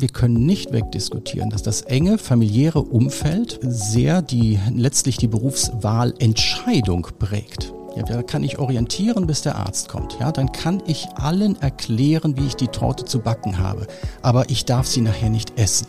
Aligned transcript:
Wir 0.00 0.08
können 0.08 0.46
nicht 0.46 0.72
wegdiskutieren, 0.72 1.50
dass 1.50 1.62
das 1.62 1.82
enge 1.82 2.16
familiäre 2.16 2.80
Umfeld 2.80 3.58
sehr 3.60 4.22
die, 4.22 4.58
letztlich 4.74 5.18
die 5.18 5.28
Berufswahlentscheidung 5.28 7.08
prägt. 7.18 7.74
Ja, 7.96 8.04
da 8.04 8.22
kann 8.22 8.42
ich 8.42 8.58
orientieren, 8.58 9.26
bis 9.26 9.42
der 9.42 9.56
Arzt 9.56 9.90
kommt. 9.90 10.16
Ja, 10.18 10.32
dann 10.32 10.52
kann 10.52 10.82
ich 10.86 11.06
allen 11.16 11.60
erklären, 11.60 12.38
wie 12.38 12.46
ich 12.46 12.56
die 12.56 12.68
Torte 12.68 13.04
zu 13.04 13.18
backen 13.18 13.58
habe. 13.58 13.86
Aber 14.22 14.48
ich 14.48 14.64
darf 14.64 14.86
sie 14.86 15.02
nachher 15.02 15.28
nicht 15.28 15.58
essen. 15.58 15.86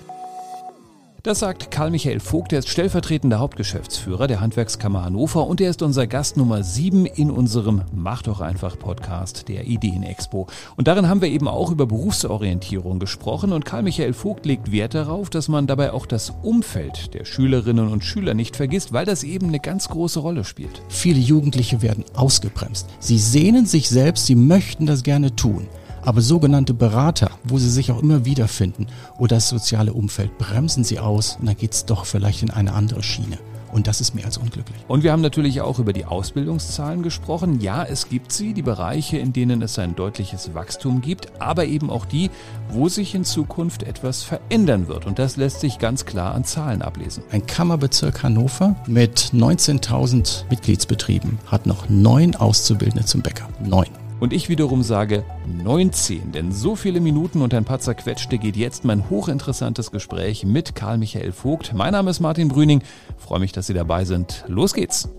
Das 1.23 1.37
sagt 1.37 1.69
Karl-Michael 1.69 2.19
Vogt, 2.19 2.51
der 2.51 2.57
ist 2.57 2.69
stellvertretender 2.69 3.37
Hauptgeschäftsführer 3.37 4.25
der 4.25 4.41
Handwerkskammer 4.41 5.05
Hannover 5.05 5.45
und 5.45 5.61
er 5.61 5.69
ist 5.69 5.83
unser 5.83 6.07
Gast 6.07 6.35
Nummer 6.35 6.63
7 6.63 7.05
in 7.05 7.29
unserem 7.29 7.83
Mach 7.93 8.23
doch 8.23 8.41
einfach 8.41 8.79
Podcast 8.79 9.47
der 9.47 9.67
Ideenexpo. 9.67 10.47
Und 10.77 10.87
darin 10.87 11.07
haben 11.07 11.21
wir 11.21 11.29
eben 11.29 11.47
auch 11.47 11.69
über 11.69 11.85
Berufsorientierung 11.85 12.97
gesprochen 12.97 13.53
und 13.53 13.65
Karl-Michael 13.65 14.13
Vogt 14.13 14.47
legt 14.47 14.71
Wert 14.71 14.95
darauf, 14.95 15.29
dass 15.29 15.47
man 15.47 15.67
dabei 15.67 15.93
auch 15.93 16.07
das 16.07 16.33
Umfeld 16.41 17.13
der 17.13 17.25
Schülerinnen 17.25 17.89
und 17.89 18.03
Schüler 18.03 18.33
nicht 18.33 18.55
vergisst, 18.55 18.91
weil 18.91 19.05
das 19.05 19.21
eben 19.21 19.49
eine 19.49 19.59
ganz 19.59 19.89
große 19.89 20.21
Rolle 20.21 20.43
spielt. 20.43 20.81
Viele 20.89 21.19
Jugendliche 21.19 21.83
werden 21.83 22.03
ausgebremst. 22.15 22.87
Sie 22.97 23.19
sehnen 23.19 23.67
sich 23.67 23.89
selbst, 23.89 24.25
sie 24.25 24.35
möchten 24.35 24.87
das 24.87 25.03
gerne 25.03 25.35
tun. 25.35 25.67
Aber 26.03 26.21
sogenannte 26.21 26.73
Berater, 26.73 27.31
wo 27.43 27.57
sie 27.57 27.69
sich 27.69 27.91
auch 27.91 28.01
immer 28.01 28.25
wiederfinden, 28.25 28.87
oder 29.17 29.35
das 29.35 29.49
soziale 29.49 29.93
Umfeld, 29.93 30.37
bremsen 30.37 30.83
sie 30.83 30.99
aus 30.99 31.37
und 31.39 31.47
dann 31.47 31.57
geht 31.57 31.73
es 31.73 31.85
doch 31.85 32.05
vielleicht 32.05 32.41
in 32.43 32.49
eine 32.49 32.73
andere 32.73 33.03
Schiene. 33.03 33.37
Und 33.71 33.87
das 33.87 34.01
ist 34.01 34.13
mehr 34.13 34.25
als 34.25 34.37
unglücklich. 34.37 34.77
Und 34.87 35.03
wir 35.03 35.11
haben 35.11 35.21
natürlich 35.21 35.61
auch 35.61 35.79
über 35.79 35.93
die 35.93 36.05
Ausbildungszahlen 36.05 37.03
gesprochen. 37.03 37.61
Ja, 37.61 37.83
es 37.83 38.09
gibt 38.09 38.31
sie, 38.33 38.53
die 38.53 38.61
Bereiche, 38.61 39.17
in 39.17 39.33
denen 39.33 39.61
es 39.61 39.79
ein 39.79 39.95
deutliches 39.95 40.53
Wachstum 40.53 41.01
gibt, 41.01 41.31
aber 41.39 41.65
eben 41.65 41.89
auch 41.89 42.05
die, 42.05 42.29
wo 42.69 42.89
sich 42.89 43.15
in 43.15 43.23
Zukunft 43.23 43.83
etwas 43.83 44.23
verändern 44.23 44.87
wird. 44.87 45.05
Und 45.05 45.19
das 45.19 45.37
lässt 45.37 45.61
sich 45.61 45.79
ganz 45.79 46.05
klar 46.05 46.35
an 46.35 46.43
Zahlen 46.43 46.81
ablesen. 46.81 47.23
Ein 47.31 47.45
Kammerbezirk 47.45 48.23
Hannover 48.23 48.75
mit 48.87 49.31
19.000 49.33 50.49
Mitgliedsbetrieben 50.49 51.39
hat 51.45 51.65
noch 51.65 51.87
neun 51.89 52.35
Auszubildende 52.35 53.05
zum 53.05 53.21
Bäcker. 53.21 53.47
Neun. 53.63 53.87
Und 54.21 54.33
ich 54.33 54.49
wiederum 54.49 54.83
sage 54.83 55.25
19, 55.63 56.31
denn 56.31 56.51
so 56.51 56.75
viele 56.75 57.01
Minuten 57.01 57.41
und 57.41 57.55
ein 57.55 57.65
paar 57.65 57.79
zerquetschte 57.79 58.37
geht 58.37 58.55
jetzt 58.55 58.85
mein 58.85 59.09
hochinteressantes 59.09 59.89
Gespräch 59.89 60.45
mit 60.45 60.75
Karl 60.75 60.99
Michael 60.99 61.31
Vogt. 61.31 61.73
Mein 61.73 61.93
Name 61.93 62.11
ist 62.11 62.19
Martin 62.19 62.47
Brüning. 62.47 62.83
freue 63.17 63.39
mich, 63.39 63.51
dass 63.51 63.65
Sie 63.65 63.73
dabei 63.73 64.05
sind. 64.05 64.45
Los 64.47 64.75
geht's. 64.75 65.09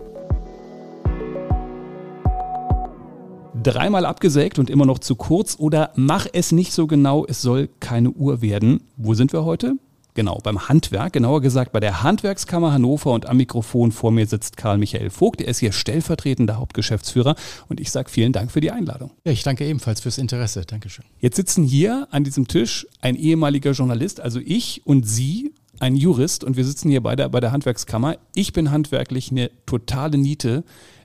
Dreimal 3.61 4.07
abgesägt 4.07 4.61
und 4.61 4.71
immer 4.71 4.87
noch 4.87 5.01
zu 5.01 5.17
kurz 5.17 5.57
oder 5.59 5.91
mach 5.97 6.29
es 6.33 6.53
nicht 6.53 6.73
so 6.73 6.87
genau, 6.87 7.27
es 7.27 7.43
soll 7.43 7.71
keine 7.81 8.13
Uhr 8.13 8.41
werden. 8.41 8.85
Wo 8.97 9.15
sind 9.15 9.33
wir 9.33 9.45
heute? 9.45 9.79
Genau, 10.15 10.39
beim 10.43 10.69
Handwerk, 10.69 11.15
genauer 11.15 11.41
gesagt 11.41 11.73
bei 11.73 11.81
der 11.81 12.03
Handwerkskammer 12.03 12.73
Hannover 12.73 13.13
und 13.13 13.27
am 13.27 13.39
Mikrofon 13.39 13.93
vor 13.93 14.11
mir 14.11 14.27
sitzt 14.27 14.59
Karl 14.59 14.77
Michael 14.77 15.09
Vogt. 15.09 15.41
Er 15.41 15.49
ist 15.49 15.61
hier 15.61 15.73
stellvertretender 15.73 16.59
Hauptgeschäftsführer 16.59 17.35
und 17.69 17.81
ich 17.81 17.91
sage 17.91 18.11
vielen 18.11 18.33
Dank 18.33 18.51
für 18.51 18.61
die 18.61 18.71
Einladung. 18.71 19.13
Ja, 19.25 19.33
ich 19.33 19.43
danke 19.43 19.65
ebenfalls 19.65 20.03
fürs 20.03 20.19
Interesse. 20.19 20.67
Dankeschön. 20.67 21.07
Jetzt 21.19 21.37
sitzen 21.37 21.65
hier 21.65 22.09
an 22.11 22.25
diesem 22.25 22.47
Tisch 22.47 22.87
ein 23.01 23.17
ehemaliger 23.17 23.71
Journalist, 23.73 24.21
also 24.21 24.39
ich 24.45 24.83
und 24.85 25.09
Sie, 25.09 25.55
ein 25.81 25.97
Jurist 25.97 26.45
und 26.45 26.59
wir 26.59 26.65
sitzen 26.67 26.91
hier 26.91 27.03
beide 27.03 27.27
bei 27.31 27.41
der 27.41 27.53
Handwerkskammer. 27.53 28.19
Ich 28.35 28.53
bin 28.53 28.71
handwerklich 28.71 29.31
eine 29.31 29.51
totale 29.65 30.19
Niete. 30.19 30.63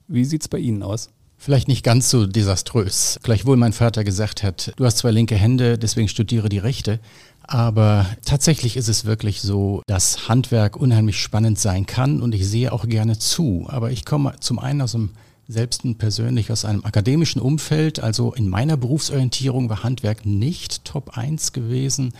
Wie 0.09 0.25
sieht 0.25 0.41
es 0.41 0.47
bei 0.49 0.59
Ihnen 0.59 0.83
aus? 0.83 1.09
Vielleicht 1.37 1.67
nicht 1.67 1.83
ganz 1.83 2.09
so 2.09 2.25
desaströs. 2.25 3.19
Gleichwohl 3.23 3.57
mein 3.57 3.73
Vater 3.73 4.03
gesagt 4.03 4.43
hat, 4.43 4.73
du 4.75 4.85
hast 4.85 4.97
zwei 4.97 5.11
linke 5.11 5.35
Hände, 5.35 5.77
deswegen 5.77 6.07
studiere 6.07 6.49
die 6.49 6.57
rechte. 6.57 6.99
Aber 7.43 8.05
tatsächlich 8.25 8.75
ist 8.75 8.89
es 8.89 9.05
wirklich 9.05 9.41
so, 9.41 9.81
dass 9.87 10.27
Handwerk 10.27 10.75
unheimlich 10.75 11.21
spannend 11.21 11.57
sein 11.59 11.85
kann 11.85 12.21
und 12.21 12.35
ich 12.35 12.45
sehe 12.45 12.73
auch 12.73 12.87
gerne 12.87 13.17
zu. 13.19 13.65
Aber 13.69 13.91
ich 13.91 14.03
komme 14.03 14.33
zum 14.41 14.59
einen 14.59 14.81
aus 14.81 14.95
einem 14.95 15.11
selbst 15.47 15.83
persönlich 15.97 16.51
aus 16.51 16.65
einem 16.65 16.83
akademischen 16.83 17.41
Umfeld, 17.41 18.01
also 18.01 18.33
in 18.33 18.49
meiner 18.49 18.75
Berufsorientierung 18.75 19.69
war 19.69 19.83
Handwerk 19.83 20.25
nicht 20.25 20.83
Top 20.83 21.17
1 21.17 21.53
gewesen. 21.53 22.13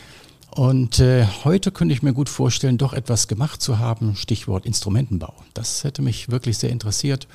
Und 0.52 1.00
äh, 1.00 1.26
heute 1.44 1.72
könnte 1.72 1.94
ich 1.94 2.02
mir 2.02 2.14
gut 2.14 2.30
vorstellen, 2.30 2.78
doch 2.78 2.94
etwas 2.94 3.28
gemacht 3.28 3.62
zu 3.62 3.80
haben, 3.80 4.16
Stichwort 4.16 4.66
Instrumentenbau. 4.66 5.34
Das 5.54 5.84
hätte 5.84 6.02
mich 6.02 6.30
wirklich 6.32 6.58
sehr 6.58 6.70
interessiert. 6.70 7.28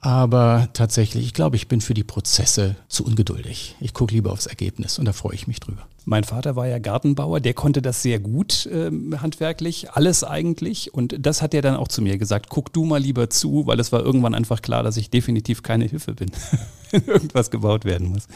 Aber 0.00 0.68
tatsächlich, 0.72 1.26
ich 1.26 1.34
glaube, 1.34 1.56
ich 1.56 1.68
bin 1.68 1.80
für 1.80 1.94
die 1.94 2.04
Prozesse 2.04 2.76
zu 2.88 3.04
ungeduldig. 3.04 3.76
Ich 3.80 3.94
gucke 3.94 4.14
lieber 4.14 4.32
aufs 4.32 4.46
Ergebnis 4.46 4.98
und 4.98 5.04
da 5.04 5.12
freue 5.12 5.34
ich 5.34 5.46
mich 5.46 5.60
drüber. 5.60 5.86
Mein 6.08 6.24
Vater 6.24 6.56
war 6.56 6.66
ja 6.66 6.78
Gartenbauer, 6.78 7.38
der 7.38 7.52
konnte 7.52 7.82
das 7.82 8.00
sehr 8.00 8.18
gut 8.18 8.64
äh, 8.64 8.90
handwerklich, 9.18 9.90
alles 9.90 10.24
eigentlich. 10.24 10.94
Und 10.94 11.14
das 11.18 11.42
hat 11.42 11.52
er 11.52 11.60
dann 11.60 11.76
auch 11.76 11.88
zu 11.88 12.00
mir 12.00 12.16
gesagt, 12.16 12.48
guck 12.48 12.72
du 12.72 12.86
mal 12.86 12.98
lieber 12.98 13.28
zu, 13.28 13.66
weil 13.66 13.78
es 13.78 13.92
war 13.92 14.02
irgendwann 14.02 14.34
einfach 14.34 14.62
klar, 14.62 14.82
dass 14.82 14.96
ich 14.96 15.10
definitiv 15.10 15.62
keine 15.62 15.84
Hilfe 15.84 16.14
bin, 16.14 16.30
wenn 16.92 17.04
irgendwas 17.04 17.50
gebaut 17.50 17.84
werden 17.84 18.08
muss. 18.08 18.26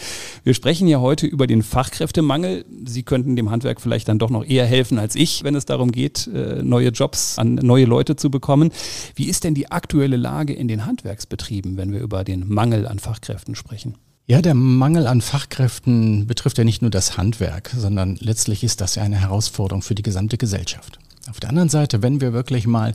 Wir 0.45 0.53
sprechen 0.53 0.87
ja 0.87 1.01
heute 1.01 1.27
über 1.27 1.47
den 1.47 1.63
Fachkräftemangel. 1.63 2.67
Sie 2.85 3.05
könnten 3.05 3.37
dem 3.37 3.51
Handwerk 3.51 3.81
vielleicht 3.81 4.07
dann 4.07 4.19
doch 4.19 4.29
noch 4.29 4.45
eher 4.45 4.67
helfen 4.67 4.99
als 4.99 5.17
ich, 5.17 5.43
wenn 5.43 5.55
es 5.55 5.65
darum 5.65 5.93
geht, 5.93 6.27
äh, 6.27 6.63
neue 6.63 6.91
Jobs 6.91 7.39
an 7.39 7.55
neue 7.55 7.87
Leute 7.87 8.17
zu 8.17 8.31
bekommen. 8.31 8.71
Wie 9.15 9.31
ist 9.31 9.45
denn 9.45 9.55
die 9.55 9.71
aktuelle 9.71 10.19
Lage 10.19 10.53
in 10.53 10.69
den 10.69 10.85
Handwerksbetrieben, 10.85 11.79
wenn 11.79 11.91
wir 11.91 12.01
über 12.01 12.23
den 12.23 12.53
Mangel 12.53 12.87
an 12.87 12.99
Fachkräften 12.99 13.55
sprechen? 13.55 13.95
Ja, 14.27 14.41
der 14.41 14.55
Mangel 14.55 15.09
an 15.09 15.21
Fachkräften 15.21 16.27
betrifft 16.29 16.57
ja 16.57 16.65
nicht 16.65 16.81
nur 16.81 16.93
das 16.93 17.17
Handwerk, 17.17 17.71
sondern 17.77 18.17
letztlich 18.21 18.63
ist 18.63 18.81
das 18.81 18.95
ja 18.95 19.03
eine 19.03 19.21
Herausforderung 19.21 19.83
für 19.83 19.97
die 19.97 20.03
gesamte 20.03 20.39
Gesellschaft. 20.39 20.99
Auf 21.29 21.41
der 21.41 21.51
anderen 21.51 21.69
Seite, 21.69 22.03
wenn 22.03 22.21
wir 22.21 22.33
wirklich 22.33 22.67
mal 22.67 22.95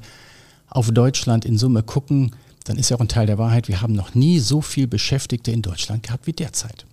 auf 0.69 0.91
Deutschland 0.91 1.43
in 1.43 1.57
Summe 1.57 1.83
gucken, 1.83 2.35
dann 2.63 2.77
ist 2.77 2.89
ja 2.89 2.97
auch 2.97 3.01
ein 3.01 3.09
Teil 3.09 3.27
der 3.27 3.37
Wahrheit, 3.37 3.67
wir 3.67 3.81
haben 3.81 3.93
noch 3.93 4.16
nie 4.16 4.39
so 4.39 4.61
viel 4.61 4.87
Beschäftigte 4.87 5.51
in 5.51 5.61
Deutschland 5.61 6.03
gehabt 6.03 6.27
wie 6.27 6.33
derzeit. 6.33 6.85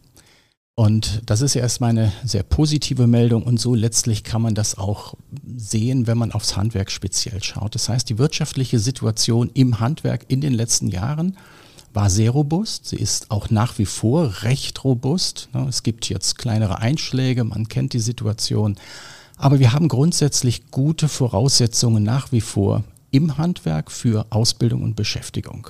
Und 0.77 1.23
das 1.27 1.41
ist 1.41 1.55
ja 1.55 1.61
erstmal 1.61 1.91
eine 1.91 2.13
sehr 2.25 2.43
positive 2.43 3.07
Meldung 3.07 3.45
und 3.45 3.61
so 3.61 3.77
letztlich 3.77 4.25
kann 4.25 4.43
man 4.43 4.57
das 4.57 4.77
auch 4.77 5.15
sehen, 5.57 6.09
wenn 6.09 6.19
man 6.19 6.33
aufs 6.33 6.57
Handwerk 6.57 6.91
speziell 6.91 7.41
schaut. 7.45 7.77
Das 7.77 7.89
heißt, 7.89 8.09
die 8.09 8.19
wirtschaftliche 8.19 8.81
Situation 8.81 9.51
im 9.55 9.79
Handwerk 9.79 10.25
in 10.27 10.41
den 10.41 10.53
letzten 10.53 10.89
Jahren 10.89 11.37
war 11.95 12.11
sehr 12.11 12.33
robust. 12.33 12.87
Sie 12.89 12.97
ist 12.97 13.31
auch 13.31 13.51
nach 13.51 13.79
wie 13.79 13.87
vor 13.87 14.43
recht 14.43 14.85
robust. 14.85 15.49
Ne, 15.55 15.67
es 15.69 15.83
gibt 15.83 16.09
jetzt 16.09 16.37
kleinere 16.37 16.79
Einschläge, 16.79 17.45
man 17.45 17.69
kennt 17.69 17.93
die 17.93 18.01
Situation. 18.01 18.77
Aber 19.37 19.59
wir 19.59 19.73
haben 19.73 19.89
grundsätzlich 19.89 20.71
gute 20.71 21.09
Voraussetzungen 21.09 22.03
nach 22.03 22.33
wie 22.33 22.41
vor 22.41 22.85
im 23.11 23.39
Handwerk 23.39 23.91
für 23.91 24.27
Ausbildung 24.31 24.83
und 24.83 24.97
Beschäftigung. 24.97 25.69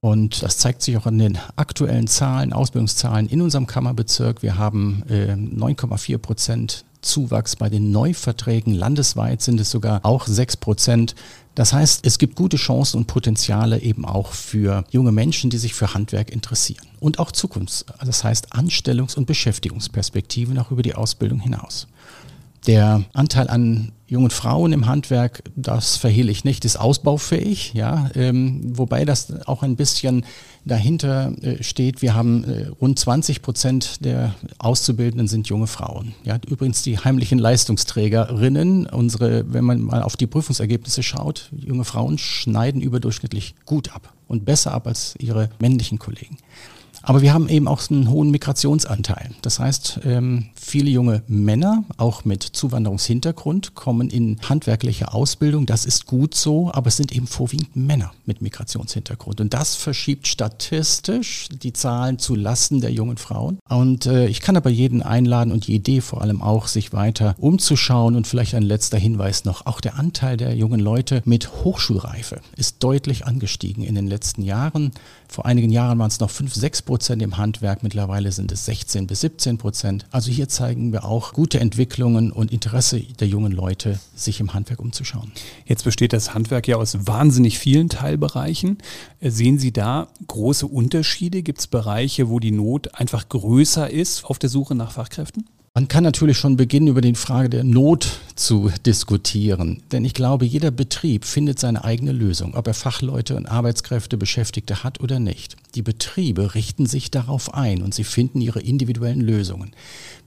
Und 0.00 0.42
das 0.42 0.58
zeigt 0.58 0.82
sich 0.82 0.96
auch 0.96 1.06
an 1.06 1.18
den 1.18 1.38
aktuellen 1.54 2.08
Zahlen, 2.08 2.52
Ausbildungszahlen 2.52 3.28
in 3.28 3.40
unserem 3.40 3.66
Kammerbezirk. 3.66 4.42
Wir 4.42 4.58
haben 4.58 5.04
äh, 5.08 5.34
9,4 5.34 6.18
Prozent 6.18 6.84
Zuwachs 7.02 7.56
bei 7.56 7.68
den 7.68 7.90
Neuverträgen. 7.90 8.74
Landesweit 8.74 9.42
sind 9.42 9.60
es 9.60 9.70
sogar 9.70 10.04
auch 10.04 10.26
6 10.26 10.56
Prozent. 10.56 11.14
Das 11.54 11.72
heißt, 11.72 12.06
es 12.06 12.18
gibt 12.18 12.36
gute 12.36 12.56
Chancen 12.56 12.98
und 12.98 13.06
Potenziale 13.06 13.80
eben 13.80 14.06
auch 14.06 14.32
für 14.32 14.84
junge 14.90 15.12
Menschen, 15.12 15.50
die 15.50 15.58
sich 15.58 15.74
für 15.74 15.92
Handwerk 15.92 16.30
interessieren. 16.30 16.86
Und 16.98 17.18
auch 17.18 17.30
Zukunfts-, 17.30 17.84
das 18.04 18.24
heißt 18.24 18.54
Anstellungs- 18.54 19.16
und 19.16 19.26
Beschäftigungsperspektiven 19.26 20.58
auch 20.58 20.70
über 20.70 20.82
die 20.82 20.94
Ausbildung 20.94 21.40
hinaus. 21.40 21.88
Der 22.66 23.04
Anteil 23.12 23.48
an 23.48 23.92
jungen 24.06 24.30
Frauen 24.30 24.72
im 24.72 24.86
Handwerk, 24.86 25.42
das 25.56 25.96
verhehle 25.96 26.30
ich 26.30 26.44
nicht, 26.44 26.64
ist 26.64 26.76
ausbaufähig, 26.76 27.72
ja, 27.74 28.10
ähm, 28.14 28.60
wobei 28.76 29.04
das 29.04 29.46
auch 29.46 29.62
ein 29.62 29.74
bisschen 29.74 30.24
dahinter 30.64 31.32
äh, 31.42 31.62
steht. 31.62 32.02
Wir 32.02 32.14
haben 32.14 32.44
äh, 32.44 32.66
rund 32.80 32.98
20 32.98 33.42
Prozent 33.42 34.04
der 34.04 34.34
Auszubildenden 34.58 35.28
sind 35.28 35.48
junge 35.48 35.66
Frauen. 35.66 36.14
Ja, 36.24 36.38
übrigens 36.46 36.82
die 36.82 36.98
heimlichen 36.98 37.38
Leistungsträgerinnen, 37.38 38.86
unsere, 38.86 39.50
wenn 39.52 39.64
man 39.64 39.80
mal 39.80 40.02
auf 40.02 40.16
die 40.16 40.26
Prüfungsergebnisse 40.26 41.02
schaut, 41.02 41.50
junge 41.56 41.84
Frauen 41.84 42.18
schneiden 42.18 42.82
überdurchschnittlich 42.82 43.54
gut 43.64 43.94
ab 43.94 44.12
und 44.28 44.44
besser 44.44 44.72
ab 44.72 44.86
als 44.86 45.14
ihre 45.18 45.48
männlichen 45.58 45.98
Kollegen. 45.98 46.36
Aber 47.02 47.20
wir 47.20 47.34
haben 47.34 47.48
eben 47.48 47.68
auch 47.68 47.82
einen 47.90 48.08
hohen 48.08 48.30
Migrationsanteil. 48.30 49.30
Das 49.42 49.58
heißt, 49.58 50.00
ähm, 50.04 50.46
viele 50.54 50.90
junge 50.90 51.22
Männer, 51.26 51.84
auch 51.96 52.24
mit 52.24 52.42
Zuwanderungshintergrund, 52.42 53.74
kommen 53.74 54.08
in 54.08 54.38
handwerkliche 54.48 55.12
Ausbildung. 55.12 55.66
Das 55.66 55.84
ist 55.84 56.06
gut 56.06 56.34
so, 56.34 56.70
aber 56.72 56.88
es 56.88 56.96
sind 56.96 57.12
eben 57.12 57.26
vorwiegend 57.26 57.74
Männer 57.74 58.12
mit 58.24 58.40
Migrationshintergrund. 58.40 59.40
Und 59.40 59.52
das 59.52 59.74
verschiebt 59.74 60.28
statistisch 60.28 61.48
die 61.50 61.72
Zahlen 61.72 62.18
zu 62.18 62.36
Lasten 62.36 62.80
der 62.80 62.92
jungen 62.92 63.16
Frauen. 63.16 63.58
Und 63.68 64.06
äh, 64.06 64.26
ich 64.26 64.40
kann 64.40 64.56
aber 64.56 64.70
jeden 64.70 65.02
einladen 65.02 65.52
und 65.52 65.68
Idee 65.68 66.00
vor 66.00 66.22
allem 66.22 66.40
auch, 66.40 66.68
sich 66.68 66.92
weiter 66.92 67.34
umzuschauen. 67.38 68.14
Und 68.14 68.26
vielleicht 68.26 68.54
ein 68.54 68.62
letzter 68.62 68.98
Hinweis 68.98 69.44
noch, 69.44 69.66
auch 69.66 69.80
der 69.80 69.98
Anteil 69.98 70.36
der 70.36 70.54
jungen 70.54 70.80
Leute 70.80 71.22
mit 71.24 71.64
Hochschulreife 71.64 72.40
ist 72.56 72.82
deutlich 72.82 73.26
angestiegen 73.26 73.82
in 73.82 73.94
den 73.94 74.06
letzten 74.06 74.42
Jahren. 74.42 74.92
Vor 75.32 75.46
einigen 75.46 75.70
Jahren 75.70 75.98
waren 75.98 76.08
es 76.08 76.20
noch 76.20 76.28
5, 76.28 76.54
6 76.54 76.82
Prozent. 76.82 77.22
Im 77.22 77.38
Handwerk, 77.38 77.82
mittlerweile 77.82 78.32
sind 78.32 78.52
es 78.52 78.66
16 78.66 79.06
bis 79.06 79.22
17 79.22 79.56
Prozent. 79.56 80.04
Also 80.10 80.30
hier 80.30 80.46
zeigen 80.50 80.92
wir 80.92 81.04
auch 81.04 81.32
gute 81.32 81.58
Entwicklungen 81.58 82.30
und 82.30 82.52
Interesse 82.52 83.00
der 83.00 83.28
jungen 83.28 83.50
Leute, 83.50 83.98
sich 84.14 84.40
im 84.40 84.52
Handwerk 84.52 84.78
umzuschauen. 84.78 85.32
Jetzt 85.64 85.84
besteht 85.84 86.12
das 86.12 86.34
Handwerk 86.34 86.68
ja 86.68 86.76
aus 86.76 87.06
wahnsinnig 87.06 87.58
vielen 87.58 87.88
Teilbereichen. 87.88 88.76
Äh, 89.20 89.30
sehen 89.30 89.58
Sie 89.58 89.72
da 89.72 90.08
große 90.26 90.66
Unterschiede? 90.66 91.42
Gibt 91.42 91.60
es 91.60 91.66
Bereiche, 91.66 92.28
wo 92.28 92.38
die 92.38 92.52
Not 92.52 92.94
einfach 92.94 93.26
größer 93.26 93.88
ist 93.88 94.26
auf 94.26 94.38
der 94.38 94.50
Suche 94.50 94.74
nach 94.74 94.92
Fachkräften? 94.92 95.46
Man 95.74 95.88
kann 95.88 96.04
natürlich 96.04 96.36
schon 96.36 96.58
beginnen, 96.58 96.88
über 96.88 97.00
die 97.00 97.14
Frage 97.14 97.48
der 97.48 97.64
Not 97.64 98.20
zu 98.34 98.70
diskutieren. 98.84 99.82
Denn 99.90 100.04
ich 100.04 100.12
glaube, 100.12 100.44
jeder 100.44 100.70
Betrieb 100.70 101.24
findet 101.24 101.58
seine 101.58 101.82
eigene 101.82 102.12
Lösung, 102.12 102.54
ob 102.54 102.66
er 102.66 102.74
Fachleute 102.74 103.36
und 103.36 103.46
Arbeitskräfte 103.46 104.18
Beschäftigte 104.18 104.84
hat 104.84 105.00
oder 105.00 105.18
nicht. 105.18 105.56
Die 105.74 105.80
Betriebe 105.80 106.54
richten 106.54 106.84
sich 106.84 107.10
darauf 107.10 107.54
ein 107.54 107.80
und 107.80 107.94
sie 107.94 108.04
finden 108.04 108.42
ihre 108.42 108.60
individuellen 108.60 109.22
Lösungen. 109.22 109.72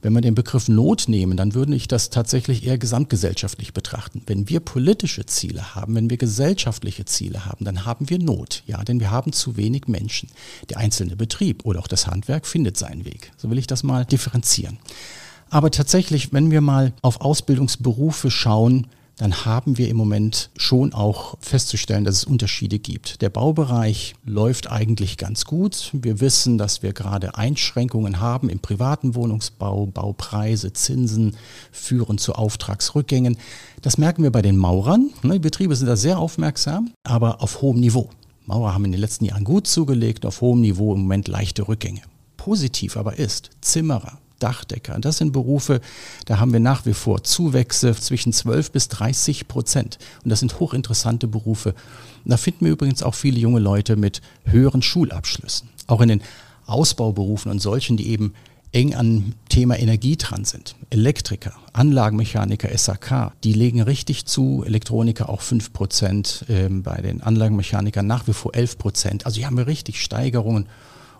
Wenn 0.02 0.14
wir 0.14 0.20
den 0.20 0.34
Begriff 0.34 0.66
Not 0.66 1.04
nehmen, 1.06 1.36
dann 1.36 1.54
würde 1.54 1.76
ich 1.76 1.86
das 1.86 2.10
tatsächlich 2.10 2.66
eher 2.66 2.76
gesamtgesellschaftlich 2.76 3.72
betrachten. 3.72 4.22
Wenn 4.26 4.48
wir 4.48 4.58
politische 4.58 5.26
Ziele 5.26 5.76
haben, 5.76 5.94
wenn 5.94 6.10
wir 6.10 6.16
gesellschaftliche 6.16 7.04
Ziele 7.04 7.46
haben, 7.46 7.64
dann 7.64 7.84
haben 7.84 8.10
wir 8.10 8.18
Not. 8.18 8.64
Ja, 8.66 8.82
denn 8.82 8.98
wir 8.98 9.12
haben 9.12 9.32
zu 9.32 9.56
wenig 9.56 9.86
Menschen. 9.86 10.28
Der 10.70 10.78
einzelne 10.78 11.14
Betrieb 11.14 11.64
oder 11.64 11.78
auch 11.78 11.86
das 11.86 12.08
Handwerk 12.08 12.48
findet 12.48 12.76
seinen 12.76 13.04
Weg. 13.04 13.30
So 13.36 13.48
will 13.48 13.58
ich 13.58 13.68
das 13.68 13.84
mal 13.84 14.04
differenzieren. 14.04 14.78
Aber 15.50 15.70
tatsächlich, 15.70 16.32
wenn 16.32 16.50
wir 16.50 16.60
mal 16.60 16.92
auf 17.02 17.20
Ausbildungsberufe 17.20 18.30
schauen, 18.30 18.88
dann 19.18 19.46
haben 19.46 19.78
wir 19.78 19.88
im 19.88 19.96
Moment 19.96 20.50
schon 20.58 20.92
auch 20.92 21.38
festzustellen, 21.40 22.04
dass 22.04 22.16
es 22.16 22.24
Unterschiede 22.24 22.78
gibt. 22.78 23.22
Der 23.22 23.30
Baubereich 23.30 24.14
läuft 24.26 24.70
eigentlich 24.70 25.16
ganz 25.16 25.46
gut. 25.46 25.90
Wir 25.94 26.20
wissen, 26.20 26.58
dass 26.58 26.82
wir 26.82 26.92
gerade 26.92 27.34
Einschränkungen 27.34 28.20
haben 28.20 28.50
im 28.50 28.58
privaten 28.58 29.14
Wohnungsbau. 29.14 29.86
Baupreise, 29.86 30.74
Zinsen 30.74 31.36
führen 31.72 32.18
zu 32.18 32.34
Auftragsrückgängen. 32.34 33.38
Das 33.80 33.96
merken 33.96 34.22
wir 34.22 34.32
bei 34.32 34.42
den 34.42 34.58
Maurern. 34.58 35.10
Ne, 35.22 35.34
die 35.34 35.38
Betriebe 35.38 35.74
sind 35.76 35.86
da 35.86 35.96
sehr 35.96 36.18
aufmerksam, 36.18 36.92
aber 37.02 37.42
auf 37.42 37.62
hohem 37.62 37.80
Niveau. 37.80 38.10
Maurer 38.44 38.74
haben 38.74 38.84
in 38.84 38.92
den 38.92 39.00
letzten 39.00 39.24
Jahren 39.24 39.44
gut 39.44 39.66
zugelegt, 39.66 40.26
auf 40.26 40.40
hohem 40.42 40.60
Niveau 40.60 40.94
im 40.94 41.00
Moment 41.00 41.26
leichte 41.26 41.66
Rückgänge. 41.66 42.02
Positiv 42.36 42.96
aber 42.96 43.18
ist, 43.18 43.50
Zimmerer, 43.60 44.18
Dachdecker. 44.38 44.98
Das 45.00 45.18
sind 45.18 45.32
Berufe, 45.32 45.80
da 46.26 46.38
haben 46.38 46.52
wir 46.52 46.60
nach 46.60 46.86
wie 46.86 46.94
vor 46.94 47.24
Zuwächse 47.24 47.94
zwischen 47.94 48.32
12 48.32 48.70
bis 48.70 48.88
30 48.88 49.48
Prozent. 49.48 49.98
Und 50.24 50.30
das 50.30 50.40
sind 50.40 50.58
hochinteressante 50.60 51.28
Berufe. 51.28 51.70
Und 52.24 52.30
da 52.30 52.36
finden 52.36 52.64
wir 52.64 52.72
übrigens 52.72 53.02
auch 53.02 53.14
viele 53.14 53.38
junge 53.38 53.60
Leute 53.60 53.96
mit 53.96 54.20
höheren 54.44 54.82
Schulabschlüssen. 54.82 55.68
Auch 55.86 56.00
in 56.00 56.08
den 56.08 56.22
Ausbauberufen 56.66 57.50
und 57.50 57.60
solchen, 57.60 57.96
die 57.96 58.08
eben 58.08 58.34
eng 58.72 58.94
an 58.94 59.34
Thema 59.48 59.78
Energie 59.78 60.16
dran 60.16 60.44
sind. 60.44 60.74
Elektriker, 60.90 61.52
Anlagenmechaniker, 61.72 62.76
SAK, 62.76 63.32
die 63.42 63.52
legen 63.52 63.80
richtig 63.80 64.26
zu. 64.26 64.64
Elektroniker 64.66 65.28
auch 65.28 65.40
5 65.40 65.72
Prozent, 65.72 66.44
äh, 66.48 66.68
bei 66.68 67.00
den 67.00 67.22
Anlagenmechanikern 67.22 68.06
nach 68.06 68.26
wie 68.26 68.32
vor 68.32 68.54
11 68.54 68.78
Prozent. 68.78 69.26
Also 69.26 69.38
hier 69.38 69.46
haben 69.46 69.56
wir 69.56 69.66
richtig 69.66 70.02
Steigerungen 70.02 70.66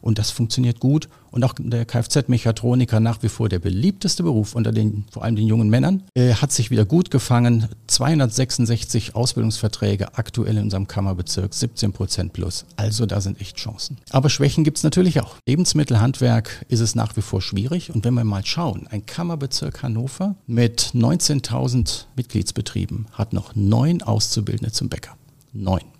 und 0.06 0.18
das 0.18 0.30
funktioniert 0.30 0.78
gut. 0.78 1.08
Und 1.32 1.44
auch 1.44 1.54
der 1.58 1.84
Kfz-Mechatroniker 1.84 3.00
nach 3.00 3.22
wie 3.24 3.28
vor 3.28 3.48
der 3.48 3.58
beliebteste 3.58 4.22
Beruf 4.22 4.54
unter 4.54 4.70
den, 4.70 5.04
vor 5.10 5.24
allem 5.24 5.34
den 5.34 5.48
jungen 5.48 5.68
Männern, 5.68 6.04
äh, 6.14 6.32
hat 6.34 6.52
sich 6.52 6.70
wieder 6.70 6.84
gut 6.84 7.10
gefangen. 7.10 7.68
266 7.88 9.16
Ausbildungsverträge 9.16 10.16
aktuell 10.16 10.58
in 10.58 10.62
unserem 10.62 10.86
Kammerbezirk, 10.86 11.52
17 11.52 11.92
Prozent 11.92 12.32
plus. 12.32 12.64
Also 12.76 13.04
da 13.04 13.20
sind 13.20 13.40
echt 13.40 13.56
Chancen. 13.56 13.98
Aber 14.10 14.30
Schwächen 14.30 14.62
gibt 14.62 14.78
es 14.78 14.84
natürlich 14.84 15.20
auch. 15.20 15.36
Lebensmittelhandwerk 15.46 16.64
ist 16.68 16.80
es 16.80 16.94
nach 16.94 17.16
wie 17.16 17.22
vor 17.22 17.42
schwierig. 17.42 17.92
Und 17.92 18.04
wenn 18.04 18.14
wir 18.14 18.24
mal 18.24 18.46
schauen, 18.46 18.86
ein 18.86 19.04
Kammerbezirk 19.04 19.82
Hannover 19.82 20.36
mit 20.46 20.92
19.000 20.94 22.04
Mitgliedsbetrieben 22.14 23.08
hat 23.12 23.32
noch 23.32 23.56
neun 23.56 24.02
Auszubildende 24.02 24.70
zum 24.70 24.88
Bäcker. 24.88 25.16
Neun 25.52 25.95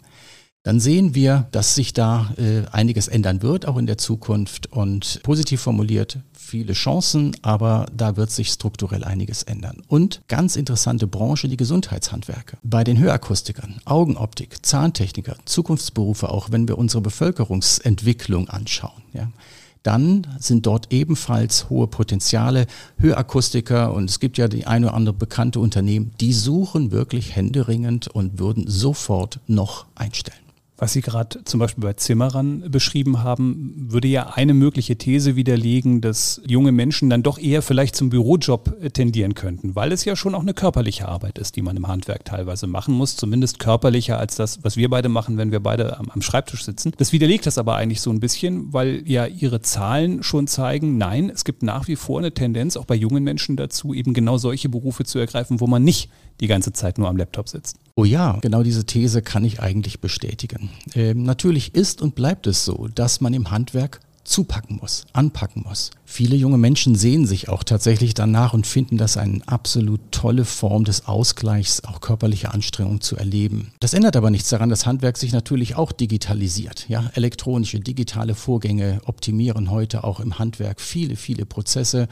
dann 0.67 0.81
sehen 0.81 1.15
wir, 1.15 1.47
dass 1.53 1.77
sich 1.77 1.93
da 1.93 2.35
äh, 2.39 2.63
einiges 2.73 3.07
ändern 3.07 3.41
wird, 3.41 3.69
auch 3.69 3.77
in 3.77 3.87
der 3.87 3.99
Zukunft. 3.99 4.73
Und 4.73 5.21
positiv 5.23 5.61
formuliert, 5.61 6.19
viele 6.33 6.73
Chancen, 6.73 7.37
aber 7.43 7.87
da 7.97 8.17
wird 8.17 8.33
sich 8.33 8.49
strukturell 8.49 9.05
einiges 9.05 9.45
ändern. 9.45 9.83
Und 9.87 10.23
ganz 10.27 10.57
interessante 10.57 11.07
Branche, 11.07 11.47
die 11.47 11.57
Gesundheitshandwerke. 11.57 12.59
Bei 12.65 12.83
den 12.83 12.99
Hörakustikern, 12.99 13.77
Augenoptik, 13.85 14.67
Zahntechniker, 14.67 15.37
Zukunftsberufe, 15.45 16.31
auch 16.31 16.51
wenn 16.51 16.67
wir 16.67 16.79
unsere 16.79 17.01
Bevölkerungsentwicklung 17.01 18.49
anschauen. 18.49 19.03
Ja 19.13 19.29
dann 19.85 20.27
sind 20.41 20.67
dort 20.67 20.93
ebenfalls 20.93 21.71
hohe 21.71 21.87
Potenziale. 21.87 22.67
Hörakustiker 22.99 23.95
und 23.95 24.11
es 24.11 24.19
gibt 24.19 24.37
ja 24.37 24.49
die 24.49 24.67
eine 24.67 24.87
oder 24.87 24.97
andere 24.97 25.15
bekannte 25.15 25.61
Unternehmen, 25.61 26.11
die 26.21 26.33
suchen 26.33 26.91
wirklich 26.91 27.37
händeringend 27.37 28.09
und 28.09 28.41
würden 28.41 28.65
sofort 28.67 29.39
noch 29.47 29.87
einstellen. 29.95 30.46
Was 30.79 30.93
Sie 30.93 31.01
gerade 31.01 31.43
zum 31.45 31.59
Beispiel 31.59 31.83
bei 31.83 31.95
Zimmerern 31.95 32.71
beschrieben 32.71 33.23
haben, 33.23 33.75
würde 33.89 34.09
ja 34.09 34.35
eine 34.35 34.53
mögliche 34.53 34.97
These 34.97 35.35
widerlegen, 35.35 36.03
dass 36.03 36.43
junge 36.47 36.71
Menschen 36.71 37.09
dann 37.09 37.23
doch 37.23 37.39
eher 37.39 37.63
vielleicht 37.63 37.97
zum 37.97 38.11
Bürojob 38.11 38.93
tendieren 38.93 39.35
könnten, 39.35 39.75
weil 39.75 39.91
es 39.93 40.05
ja 40.05 40.17
schon 40.17 40.35
auch 40.35 40.43
eine 40.43 40.53
körperliche 40.53 41.09
Arbeit 41.09 41.39
ist, 41.39 41.57
die 41.57 41.63
man 41.63 41.79
im 41.79 41.89
Handwerk 41.89 42.27
teilweise 42.27 42.67
machen 42.67 42.93
muss, 42.93 43.17
zumindest 43.17 43.59
körperlicher 43.59 44.19
als 44.19 44.37
das, 44.37 44.65
was 44.65 44.77
wir 44.77 44.91
beide 44.91 45.09
machen, 45.09 45.39
wenn 45.39 45.51
wir 45.51 45.61
beide 45.61 45.99
am, 45.99 46.11
am 46.11 46.21
Schreibtisch 46.21 46.65
sitzen. 46.65 46.93
Das 46.99 47.11
widerlegt 47.13 47.47
das 47.47 47.57
aber 47.57 47.77
eigentlich 47.77 48.03
so 48.03 48.11
ein 48.11 48.21
bisschen, 48.21 48.75
weil 48.75 49.03
ja 49.09 49.25
Ihre 49.25 49.63
Zahlen 49.63 50.23
schon 50.23 50.47
zeigen, 50.47 50.99
nein, 50.99 51.31
es 51.31 51.45
gibt 51.45 51.63
nach 51.63 51.89
wie 51.89 51.97
vor 51.97 52.19
eine 52.19 52.33
Tendenz 52.33 52.77
auch 52.77 52.85
bei 52.85 52.97
jungen 52.97 53.25
Menschen 53.25 53.57
dazu, 53.57 53.95
eben 53.95 54.13
genau 54.13 54.37
solche 54.37 54.69
Berufe 54.69 55.05
zu 55.05 55.19
ergreifen, 55.19 55.61
wo 55.61 55.67
man 55.67 55.83
nicht 55.85 56.11
die 56.41 56.49
ganze 56.49 56.75
Zeit 56.75 56.99
nur 56.99 57.09
am 57.09 57.17
Laptop 57.17 57.49
sitzt. 57.49 57.79
Oh 57.99 58.05
ja, 58.05 58.37
genau 58.43 58.63
diese 58.63 58.85
These 58.85 59.23
kann 59.23 59.43
ich 59.47 59.61
eigentlich 59.61 60.01
bestätigen. 60.01 60.69
Ähm, 60.95 61.23
natürlich 61.23 61.75
ist 61.75 62.03
und 62.03 62.15
bleibt 62.15 62.47
es 62.47 62.63
so, 62.63 62.89
dass 62.95 63.23
man 63.23 63.33
im 63.33 63.51
Handwerk 63.51 64.01
zupacken 64.23 64.77
muss, 64.77 65.07
anpacken 65.15 65.63
muss. 65.67 65.93
Viele 66.09 66.37
junge 66.37 66.57
Menschen 66.57 66.95
sehen 66.95 67.27
sich 67.27 67.49
auch 67.49 67.65
tatsächlich 67.65 68.15
danach 68.15 68.55
und 68.55 68.67
finden 68.67 68.97
das 68.97 69.17
eine 69.17 69.41
absolut 69.47 70.01
tolle 70.13 70.45
Form 70.45 70.85
des 70.85 71.07
Ausgleichs, 71.07 71.83
auch 71.85 72.01
körperliche 72.01 72.55
Anstrengungen 72.55 73.01
zu 73.01 73.17
erleben. 73.17 73.73
Das 73.81 73.93
ändert 73.93 74.17
aber 74.17 74.31
nichts 74.31 74.49
daran, 74.49 74.71
dass 74.71 74.87
Handwerk 74.87 75.19
sich 75.19 75.33
natürlich 75.33 75.75
auch 75.75 75.91
digitalisiert. 75.91 76.89
Ja, 76.89 77.11
elektronische, 77.15 77.81
digitale 77.81 78.37
Vorgänge 78.37 79.01
optimieren 79.05 79.71
heute 79.71 80.05
auch 80.05 80.21
im 80.21 80.39
Handwerk 80.39 80.81
viele, 80.81 81.17
viele 81.17 81.45
Prozesse. 81.45 82.07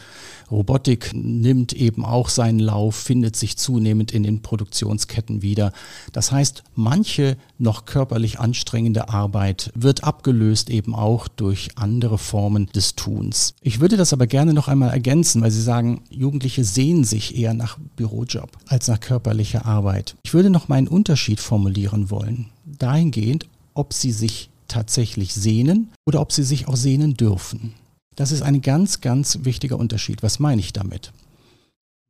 Robotik 0.51 1.13
nimmt 1.15 1.73
eben 1.73 2.05
auch 2.05 2.31
seinen 2.31 2.59
Lauf, 2.59 2.97
findet 2.97 3.37
sich 3.37 3.57
zunehmend 3.57 4.11
in 4.13 4.25
den 4.25 4.43
Produktionsketten 4.43 5.41
wieder. 5.41 5.73
Das 6.13 6.33
heißt, 6.33 6.65
manche 6.75 7.37
noch 7.59 7.85
körperlich 7.85 8.41
anstrengende 8.41 9.09
Arbeit 9.09 9.71
wird 9.77 10.03
abgelöst 10.03 10.69
eben 10.69 10.97
auch 10.97 11.29
durch 11.29 11.71
andere 11.77 12.19
Formen 12.19 12.67
des 12.67 12.97
Tuns. 12.97 13.55
Ich 13.63 13.84
würde 13.85 13.99
das 13.99 14.15
aber 14.15 14.27
gerne 14.27 14.55
noch 14.55 14.69
einmal 14.69 14.89
ergänzen, 14.89 15.43
weil 15.43 15.51
Sie 15.51 15.61
sagen, 15.61 16.01
Jugendliche 16.09 16.65
sehen 16.65 17.05
sich 17.05 17.37
eher 17.37 17.53
nach 17.53 17.77
Bürojob 17.97 18.49
als 18.67 18.89
nach 18.89 18.99
körperlicher 18.99 19.67
Arbeit. 19.67 20.17
Ich 20.23 20.33
würde 20.33 20.49
noch 20.49 20.69
meinen 20.69 20.89
Unterschied 20.89 21.39
formulieren 21.39 22.09
wollen, 22.09 22.47
dahingehend, 22.65 23.47
ob 23.75 23.93
sie 23.93 24.13
sich 24.13 24.49
tatsächlich 24.69 25.35
sehnen 25.35 25.91
oder 26.07 26.23
ob 26.23 26.33
sie 26.33 26.45
sich 26.45 26.67
auch 26.67 26.77
sehnen 26.77 27.13
dürfen. 27.13 27.75
Das 28.17 28.33
ist 28.33 28.41
ein 28.41 28.63
ganz, 28.63 29.03
ganz 29.03 29.41
wichtiger 29.43 29.79
Unterschied. 29.79 30.23
Was 30.23 30.39
meine 30.39 30.63
ich 30.63 30.73
damit? 30.73 31.13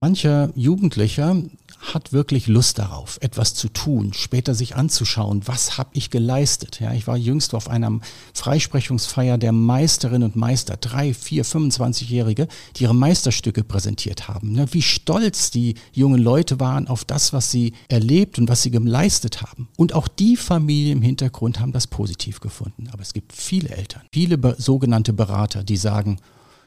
Mancher 0.05 0.51
Jugendlicher 0.55 1.35
hat 1.81 2.13
wirklich 2.13 2.47
Lust 2.47 2.79
darauf, 2.79 3.17
etwas 3.23 3.55
zu 3.55 3.71
tun, 3.71 4.13
später 4.13 4.55
sich 4.55 4.77
anzuschauen, 4.77 5.41
was 5.47 5.79
habe 5.79 5.89
ich 5.95 6.11
geleistet. 6.11 6.79
Ja, 6.79 6.93
ich 6.93 7.07
war 7.07 7.17
jüngst 7.17 7.55
auf 7.55 7.71
einer 7.71 8.01
Freisprechungsfeier 8.35 9.39
der 9.39 9.53
Meisterinnen 9.53 10.25
und 10.25 10.37
Meister, 10.37 10.77
drei, 10.77 11.15
vier, 11.15 11.43
25-Jährige, 11.47 12.49
die 12.77 12.83
ihre 12.83 12.95
Meisterstücke 12.95 13.65
präsentiert 13.65 14.29
haben. 14.29 14.55
Ja, 14.57 14.71
wie 14.75 14.83
stolz 14.83 15.51
die 15.51 15.77
jungen 15.95 16.21
Leute 16.21 16.61
waren 16.61 16.87
auf 16.87 17.07
das, 17.07 17.33
was 17.33 17.51
sie 17.51 17.73
erlebt 17.89 18.39
und 18.39 18.47
was 18.47 18.61
sie 18.61 18.71
geleistet 18.71 19.41
haben. 19.41 19.69
Und 19.79 19.95
auch 19.95 20.09
die 20.09 20.37
Familien 20.37 20.99
im 20.99 21.03
Hintergrund 21.03 21.61
haben 21.61 21.73
das 21.73 21.87
positiv 21.87 22.41
gefunden. 22.41 22.91
Aber 22.93 23.01
es 23.01 23.15
gibt 23.15 23.33
viele 23.33 23.71
Eltern, 23.71 24.03
viele 24.13 24.55
sogenannte 24.59 25.15
Berater, 25.15 25.65
die 25.65 25.79
sagen, 25.79 26.19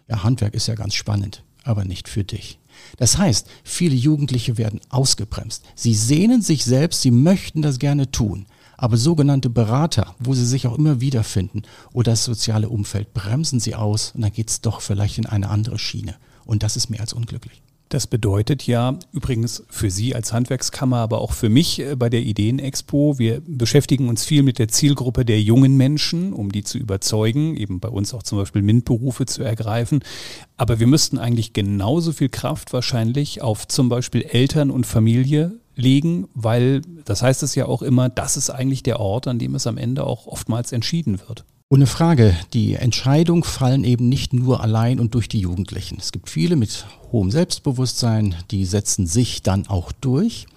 ja, 0.10 0.24
Handwerk 0.24 0.56
ist 0.56 0.66
ja 0.66 0.74
ganz 0.74 0.96
spannend, 0.96 1.44
aber 1.68 1.86
nicht 1.86 2.08
für 2.08 2.24
dich. 2.24 2.60
Das 2.98 3.18
heißt, 3.18 3.48
viele 3.64 3.96
Jugendliche 3.96 4.58
werden 4.58 4.80
ausgebremst. 4.90 5.64
Sie 5.76 5.96
sehnen 5.96 6.42
sich 6.42 6.64
selbst, 6.64 7.02
sie 7.02 7.12
möchten 7.12 7.62
das 7.62 7.80
gerne 7.80 8.12
tun. 8.12 8.46
Aber 8.78 8.98
sogenannte 8.98 9.50
Berater, 9.50 10.16
wo 10.20 10.36
sie 10.36 10.46
sich 10.46 10.68
auch 10.68 10.78
immer 10.78 11.02
wiederfinden, 11.02 11.64
oder 11.94 12.12
das 12.12 12.24
soziale 12.24 12.70
Umfeld, 12.70 13.14
bremsen 13.14 13.60
sie 13.60 13.74
aus 13.74 14.12
und 14.14 14.22
dann 14.22 14.32
geht 14.32 14.50
es 14.50 14.62
doch 14.62 14.82
vielleicht 14.82 15.18
in 15.18 15.26
eine 15.26 15.50
andere 15.50 15.80
Schiene. 15.80 16.16
Und 16.46 16.62
das 16.62 16.78
ist 16.78 16.90
mehr 16.90 17.02
als 17.02 17.14
unglücklich. 17.14 17.64
Das 17.90 18.06
bedeutet 18.06 18.68
ja 18.68 19.00
übrigens 19.14 19.64
für 19.70 19.90
Sie 19.90 20.14
als 20.14 20.34
Handwerkskammer, 20.34 20.98
aber 20.98 21.22
auch 21.22 21.32
für 21.32 21.48
mich 21.48 21.80
äh, 21.80 21.96
bei 21.96 22.10
der 22.10 22.22
Ideenexpo, 22.22 23.18
wir 23.18 23.42
beschäftigen 23.48 24.10
uns 24.10 24.26
viel 24.26 24.44
mit 24.44 24.60
der 24.60 24.68
Zielgruppe 24.68 25.24
der 25.24 25.42
jungen 25.42 25.78
Menschen, 25.78 26.34
um 26.34 26.52
die 26.52 26.64
zu 26.64 26.78
überzeugen, 26.78 27.56
eben 27.56 27.80
bei 27.80 27.88
uns 27.88 28.14
auch 28.14 28.24
zum 28.24 28.40
Beispiel 28.40 28.62
MINT-Berufe 28.62 29.26
zu 29.26 29.42
ergreifen. 29.42 30.04
Aber 30.58 30.80
wir 30.80 30.88
müssten 30.88 31.18
eigentlich 31.18 31.54
genauso 31.54 32.12
viel 32.12 32.30
Kraft 32.30 32.74
wahrscheinlich 32.74 33.42
auf 33.42 33.68
zum 33.68 33.88
Beispiel 33.88 34.24
Eltern 34.24 34.70
und 34.70 34.86
Familie 34.86 35.54
legen, 35.76 36.28
weil 36.34 36.82
das 37.06 37.22
heißt 37.22 37.44
es 37.44 37.56
ja 37.56 37.68
auch 37.68 37.82
immer, 37.82 38.10
das 38.10 38.36
ist 38.36 38.50
eigentlich 38.50 38.84
der 38.84 39.00
Ort, 39.00 39.28
an 39.28 39.40
dem 39.40 39.56
es 39.56 39.66
am 39.66 39.78
Ende 39.78 40.06
auch 40.06 40.28
oftmals 40.28 40.74
entschieden 40.74 41.20
wird. 41.28 41.46
Ohne 41.70 41.86
Frage, 41.86 42.34
die 42.54 42.76
Entscheidungen 42.76 43.44
fallen 43.44 43.84
eben 43.84 44.08
nicht 44.08 44.32
nur 44.32 44.62
allein 44.62 45.02
und 45.02 45.16
durch 45.16 45.28
die 45.28 45.42
Jugendlichen. 45.42 45.98
Es 46.00 46.14
gibt 46.14 46.30
viele 46.30 46.56
mit 46.56 46.86
hohem 47.12 47.30
Selbstbewusstsein, 47.30 48.36
die 48.52 48.64
setzen 48.64 49.06
sich 49.06 49.42
dann 49.42 49.68
auch 49.68 49.92
durch. 49.92 50.48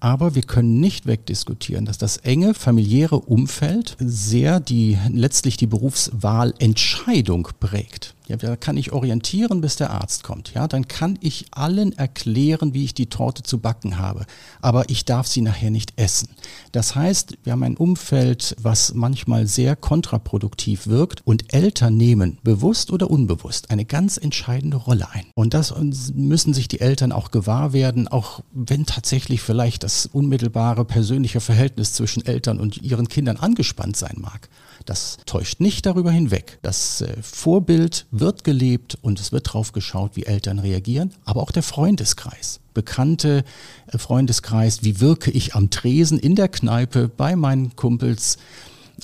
Aber 0.00 0.34
wir 0.34 0.42
können 0.42 0.78
nicht 0.78 1.06
wegdiskutieren, 1.06 1.86
dass 1.86 1.96
das 1.96 2.18
enge 2.18 2.52
familiäre 2.52 3.20
Umfeld 3.20 3.96
sehr 4.00 4.60
die, 4.60 4.98
letztlich 5.10 5.56
die 5.56 5.66
Berufswahlentscheidung 5.66 7.48
prägt. 7.58 8.14
Ja, 8.30 8.36
da 8.36 8.54
kann 8.54 8.76
ich 8.76 8.92
orientieren, 8.92 9.60
bis 9.60 9.74
der 9.74 9.90
Arzt 9.90 10.22
kommt. 10.22 10.54
Ja, 10.54 10.68
dann 10.68 10.86
kann 10.86 11.18
ich 11.20 11.46
allen 11.50 11.98
erklären, 11.98 12.74
wie 12.74 12.84
ich 12.84 12.94
die 12.94 13.06
Torte 13.06 13.42
zu 13.42 13.58
backen 13.58 13.98
habe. 13.98 14.24
Aber 14.62 14.88
ich 14.88 15.04
darf 15.04 15.26
sie 15.26 15.40
nachher 15.40 15.72
nicht 15.72 15.94
essen. 15.96 16.28
Das 16.70 16.94
heißt, 16.94 17.38
wir 17.42 17.52
haben 17.52 17.64
ein 17.64 17.76
Umfeld, 17.76 18.54
was 18.62 18.94
manchmal 18.94 19.48
sehr 19.48 19.74
kontraproduktiv 19.74 20.86
wirkt 20.86 21.26
und 21.26 21.52
Eltern 21.52 21.96
nehmen 21.96 22.38
bewusst 22.44 22.92
oder 22.92 23.10
unbewusst 23.10 23.70
eine 23.70 23.84
ganz 23.84 24.16
entscheidende 24.16 24.76
Rolle 24.76 25.10
ein. 25.10 25.26
Und 25.34 25.52
das 25.52 25.74
müssen 26.14 26.54
sich 26.54 26.68
die 26.68 26.80
Eltern 26.80 27.10
auch 27.10 27.32
gewahr 27.32 27.72
werden, 27.72 28.06
auch 28.06 28.44
wenn 28.52 28.86
tatsächlich 28.86 29.40
vielleicht 29.40 29.82
das 29.82 30.06
unmittelbare 30.06 30.84
persönliche 30.84 31.40
Verhältnis 31.40 31.94
zwischen 31.94 32.24
Eltern 32.24 32.60
und 32.60 32.80
ihren 32.80 33.08
Kindern 33.08 33.38
angespannt 33.38 33.96
sein 33.96 34.18
mag. 34.18 34.48
Das 34.86 35.18
täuscht 35.26 35.60
nicht 35.60 35.86
darüber 35.86 36.10
hinweg. 36.10 36.58
Das 36.62 37.00
äh, 37.02 37.16
Vorbild 37.22 38.06
wird 38.10 38.44
gelebt 38.44 38.98
und 39.02 39.20
es 39.20 39.32
wird 39.32 39.52
drauf 39.52 39.72
geschaut, 39.72 40.12
wie 40.14 40.26
Eltern 40.26 40.58
reagieren, 40.58 41.12
aber 41.24 41.42
auch 41.42 41.50
der 41.50 41.62
Freundeskreis. 41.62 42.60
Bekannte 42.74 43.44
äh, 43.88 43.98
Freundeskreis, 43.98 44.82
wie 44.82 45.00
wirke 45.00 45.30
ich 45.30 45.54
am 45.54 45.70
Tresen 45.70 46.18
in 46.18 46.34
der 46.34 46.48
Kneipe 46.48 47.08
bei 47.08 47.36
meinen 47.36 47.76
Kumpels, 47.76 48.38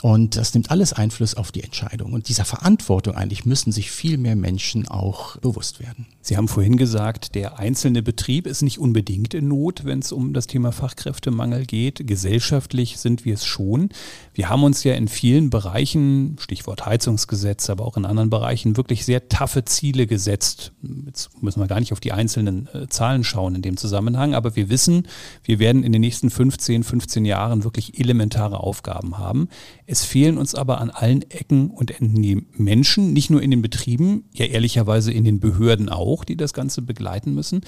und 0.02 0.36
das 0.36 0.54
nimmt 0.54 0.70
alles 0.70 0.92
Einfluss 0.92 1.34
auf 1.34 1.52
die 1.52 1.62
Entscheidung. 1.62 2.12
Und 2.12 2.28
dieser 2.28 2.44
Verantwortung 2.44 3.14
eigentlich 3.14 3.44
müssen 3.44 3.72
sich 3.72 3.90
viel 3.90 4.18
mehr 4.18 4.36
Menschen 4.36 4.88
auch 4.88 5.36
bewusst 5.38 5.80
werden. 5.80 6.06
Sie 6.20 6.36
haben 6.36 6.48
vorhin 6.48 6.76
gesagt, 6.76 7.34
der 7.34 7.58
einzelne 7.58 8.02
Betrieb 8.02 8.46
ist 8.46 8.62
nicht 8.62 8.78
unbedingt 8.78 9.32
in 9.32 9.48
Not, 9.48 9.84
wenn 9.84 10.00
es 10.00 10.12
um 10.12 10.32
das 10.32 10.46
Thema 10.46 10.72
Fachkräftemangel 10.72 11.66
geht. 11.66 12.06
Gesellschaftlich 12.06 12.98
sind 12.98 13.24
wir 13.24 13.34
es 13.34 13.44
schon. 13.44 13.90
Wir 14.34 14.48
haben 14.48 14.64
uns 14.64 14.82
ja 14.82 14.94
in 14.94 15.08
vielen 15.08 15.50
Bereichen, 15.50 16.36
Stichwort 16.40 16.84
Heizungsgesetz, 16.84 17.70
aber 17.70 17.84
auch 17.84 17.96
in 17.96 18.04
anderen 18.04 18.30
Bereichen, 18.30 18.76
wirklich 18.76 19.04
sehr 19.04 19.28
taffe 19.28 19.64
Ziele 19.64 20.06
gesetzt. 20.06 20.72
Jetzt 21.06 21.42
müssen 21.42 21.60
wir 21.60 21.68
gar 21.68 21.80
nicht 21.80 21.92
auf 21.92 22.00
die 22.00 22.12
einzelnen 22.12 22.68
äh, 22.74 22.88
Zahlen 22.88 23.22
schauen 23.22 23.54
in 23.54 23.62
dem 23.62 23.76
Zusammenhang, 23.76 24.34
aber 24.34 24.56
wir 24.56 24.68
wissen, 24.68 25.06
wir 25.44 25.58
werden 25.58 25.84
in 25.84 25.92
den 25.92 26.00
nächsten 26.00 26.30
15, 26.30 26.82
15 26.82 27.24
Jahren 27.24 27.64
wirklich 27.64 28.00
elementare 28.00 28.60
Aufgaben 28.60 29.18
haben. 29.18 29.48
Es 29.88 30.04
fehlen 30.04 30.36
uns 30.36 30.54
aber 30.56 30.80
an 30.80 30.90
allen 30.90 31.22
Ecken 31.30 31.70
und 31.70 31.92
Enden 31.92 32.20
die 32.20 32.44
Menschen, 32.56 33.12
nicht 33.12 33.30
nur 33.30 33.40
in 33.40 33.52
den 33.52 33.62
Betrieben, 33.62 34.24
ja 34.32 34.46
ehrlicherweise 34.46 35.12
in 35.12 35.24
den 35.24 35.38
Behörden 35.38 35.88
auch, 35.88 36.24
die 36.24 36.36
das 36.36 36.52
Ganze 36.52 36.82
begleiten 36.82 37.34
müssen. 37.34 37.60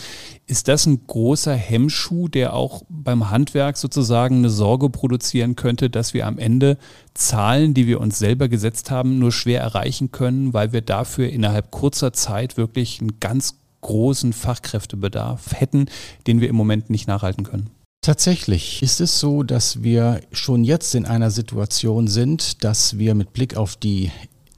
Ist 0.46 0.66
das 0.66 0.87
ein 0.87 1.06
großer 1.06 1.54
Hemmschuh, 1.54 2.26
der 2.26 2.54
auch 2.54 2.82
beim 2.88 3.30
Handwerk 3.30 3.76
sozusagen 3.76 4.38
eine 4.38 4.50
Sorge 4.50 4.90
produzieren 4.90 5.54
könnte, 5.54 5.90
dass 5.90 6.12
wir 6.12 6.26
am 6.26 6.38
Ende 6.38 6.76
Zahlen, 7.14 7.72
die 7.72 7.87
wir 7.87 8.00
uns 8.00 8.18
selber 8.18 8.48
gesetzt 8.48 8.90
haben, 8.90 9.18
nur 9.20 9.30
schwer 9.30 9.60
erreichen 9.60 10.10
können, 10.10 10.52
weil 10.52 10.72
wir 10.72 10.80
dafür 10.80 11.28
innerhalb 11.30 11.70
kurzer 11.70 12.12
Zeit 12.12 12.56
wirklich 12.56 13.00
einen 13.00 13.20
ganz 13.20 13.54
großen 13.80 14.32
Fachkräftebedarf 14.32 15.52
hätten, 15.54 15.87
den 16.26 16.40
wir 16.40 16.48
im 16.48 16.56
Moment 16.56 16.90
nicht 16.90 17.06
nachhalten 17.06 17.44
können? 17.44 17.70
Tatsächlich 18.00 18.82
ist 18.82 19.00
es 19.00 19.18
so, 19.18 19.42
dass 19.42 19.82
wir 19.82 20.20
schon 20.32 20.64
jetzt 20.64 20.94
in 20.94 21.04
einer 21.04 21.30
Situation 21.30 22.06
sind, 22.06 22.64
dass 22.64 22.98
wir 22.98 23.14
mit 23.14 23.32
Blick 23.32 23.56
auf 23.56 23.76
die 23.76 24.10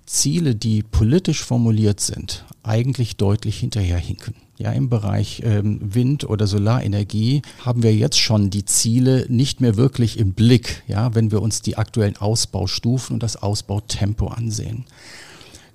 Ziele, 0.06 0.54
die 0.54 0.82
politisch 0.82 1.42
formuliert 1.42 2.00
sind, 2.00 2.44
eigentlich 2.62 3.16
deutlich 3.16 3.58
hinterherhinken. 3.58 4.34
Ja, 4.58 4.72
im 4.72 4.90
Bereich 4.90 5.40
ähm, 5.44 5.78
Wind- 5.80 6.28
oder 6.28 6.46
Solarenergie 6.46 7.40
haben 7.64 7.82
wir 7.82 7.94
jetzt 7.94 8.18
schon 8.18 8.50
die 8.50 8.66
Ziele 8.66 9.24
nicht 9.28 9.62
mehr 9.62 9.76
wirklich 9.76 10.18
im 10.18 10.34
Blick, 10.34 10.82
ja, 10.86 11.14
wenn 11.14 11.30
wir 11.30 11.40
uns 11.40 11.62
die 11.62 11.78
aktuellen 11.78 12.18
Ausbaustufen 12.18 13.14
und 13.14 13.22
das 13.22 13.36
Ausbautempo 13.36 14.26
ansehen. 14.26 14.84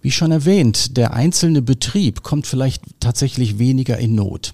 Wie 0.02 0.12
schon 0.12 0.32
erwähnt, 0.32 0.98
der 0.98 1.14
einzelne 1.14 1.64
Betrieb 1.64 2.22
kommt 2.22 2.46
vielleicht 2.46 2.84
tatsächlich 3.00 3.58
weniger 3.58 3.98
in 3.98 4.14
Not 4.14 4.54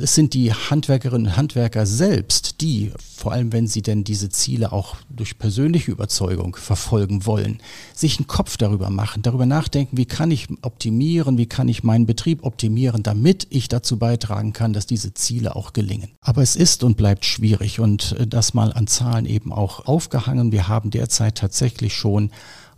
es 0.00 0.14
sind 0.14 0.34
die 0.34 0.52
Handwerkerinnen 0.52 1.28
und 1.28 1.36
Handwerker 1.36 1.86
selbst, 1.86 2.60
die, 2.60 2.92
vor 3.16 3.32
allem 3.32 3.52
wenn 3.52 3.66
sie 3.66 3.82
denn 3.82 4.04
diese 4.04 4.28
Ziele 4.28 4.72
auch 4.72 4.96
durch 5.08 5.38
persönliche 5.38 5.90
Überzeugung 5.90 6.56
verfolgen 6.56 7.26
wollen, 7.26 7.58
sich 7.94 8.18
einen 8.18 8.26
Kopf 8.26 8.56
darüber 8.56 8.90
machen, 8.90 9.22
darüber 9.22 9.46
nachdenken, 9.46 9.96
wie 9.96 10.06
kann 10.06 10.30
ich 10.30 10.48
optimieren, 10.62 11.38
wie 11.38 11.46
kann 11.46 11.68
ich 11.68 11.84
meinen 11.84 12.06
Betrieb 12.06 12.44
optimieren, 12.44 13.02
damit 13.02 13.46
ich 13.50 13.68
dazu 13.68 13.98
beitragen 13.98 14.52
kann, 14.52 14.72
dass 14.72 14.86
diese 14.86 15.14
Ziele 15.14 15.56
auch 15.56 15.72
gelingen. 15.72 16.10
Aber 16.20 16.42
es 16.42 16.56
ist 16.56 16.84
und 16.84 16.96
bleibt 16.96 17.24
schwierig 17.24 17.80
und 17.80 18.12
äh, 18.18 18.26
das 18.26 18.54
mal 18.54 18.72
an 18.72 18.86
Zahlen 18.86 19.26
eben 19.26 19.52
auch 19.52 19.86
aufgehangen. 19.86 20.52
Wir 20.52 20.68
haben 20.68 20.90
derzeit 20.90 21.36
tatsächlich 21.36 21.94
schon 21.94 22.30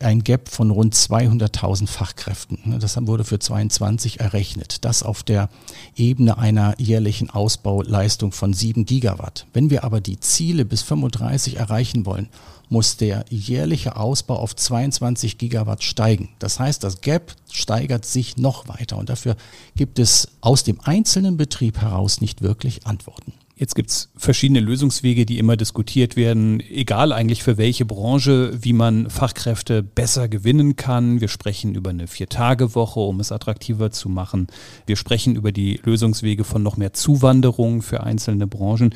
ein 0.02 0.24
Gap 0.24 0.48
von 0.48 0.70
rund 0.70 0.94
200.000 0.94 1.86
Fachkräften. 1.86 2.58
Ne, 2.64 2.78
das 2.78 2.96
wurde 3.06 3.24
für 3.24 3.38
22 3.38 4.20
errechnet. 4.20 4.84
Das 4.84 5.02
auf 5.02 5.22
der 5.22 5.48
Ebene 5.96 6.38
einer 6.38 6.74
jährlichen 6.78 7.30
Ausbauleistung 7.30 8.32
von 8.32 8.52
7 8.52 8.84
Gigawatt. 8.84 9.46
Wenn 9.52 9.70
wir 9.70 9.84
aber 9.84 10.00
die 10.00 10.20
Ziele 10.20 10.64
bis 10.64 10.82
35 10.82 11.56
erreichen 11.56 12.06
wollen, 12.06 12.28
muss 12.70 12.96
der 12.96 13.24
jährliche 13.28 13.96
Ausbau 13.96 14.36
auf 14.36 14.54
22 14.54 15.38
Gigawatt 15.38 15.82
steigen. 15.82 16.30
Das 16.38 16.60
heißt, 16.60 16.82
das 16.84 17.00
Gap 17.00 17.34
steigert 17.50 18.06
sich 18.06 18.36
noch 18.36 18.68
weiter 18.68 18.96
und 18.96 19.08
dafür 19.08 19.36
gibt 19.74 19.98
es 19.98 20.28
aus 20.40 20.62
dem 20.62 20.80
einzelnen 20.80 21.36
Betrieb 21.36 21.80
heraus 21.80 22.20
nicht 22.20 22.42
wirklich 22.42 22.86
Antworten. 22.86 23.32
Jetzt 23.60 23.74
gibt 23.74 23.90
es 23.90 24.08
verschiedene 24.16 24.60
Lösungswege, 24.60 25.26
die 25.26 25.38
immer 25.38 25.54
diskutiert 25.54 26.16
werden, 26.16 26.60
egal 26.60 27.12
eigentlich 27.12 27.42
für 27.42 27.58
welche 27.58 27.84
Branche, 27.84 28.52
wie 28.58 28.72
man 28.72 29.10
Fachkräfte 29.10 29.82
besser 29.82 30.30
gewinnen 30.30 30.76
kann. 30.76 31.20
Wir 31.20 31.28
sprechen 31.28 31.74
über 31.74 31.90
eine 31.90 32.06
Vier-Tage-Woche, 32.06 33.00
um 33.00 33.20
es 33.20 33.32
attraktiver 33.32 33.90
zu 33.90 34.08
machen. 34.08 34.46
Wir 34.86 34.96
sprechen 34.96 35.36
über 35.36 35.52
die 35.52 35.78
Lösungswege 35.84 36.44
von 36.44 36.62
noch 36.62 36.78
mehr 36.78 36.94
Zuwanderung 36.94 37.82
für 37.82 38.02
einzelne 38.02 38.46
Branchen. 38.46 38.94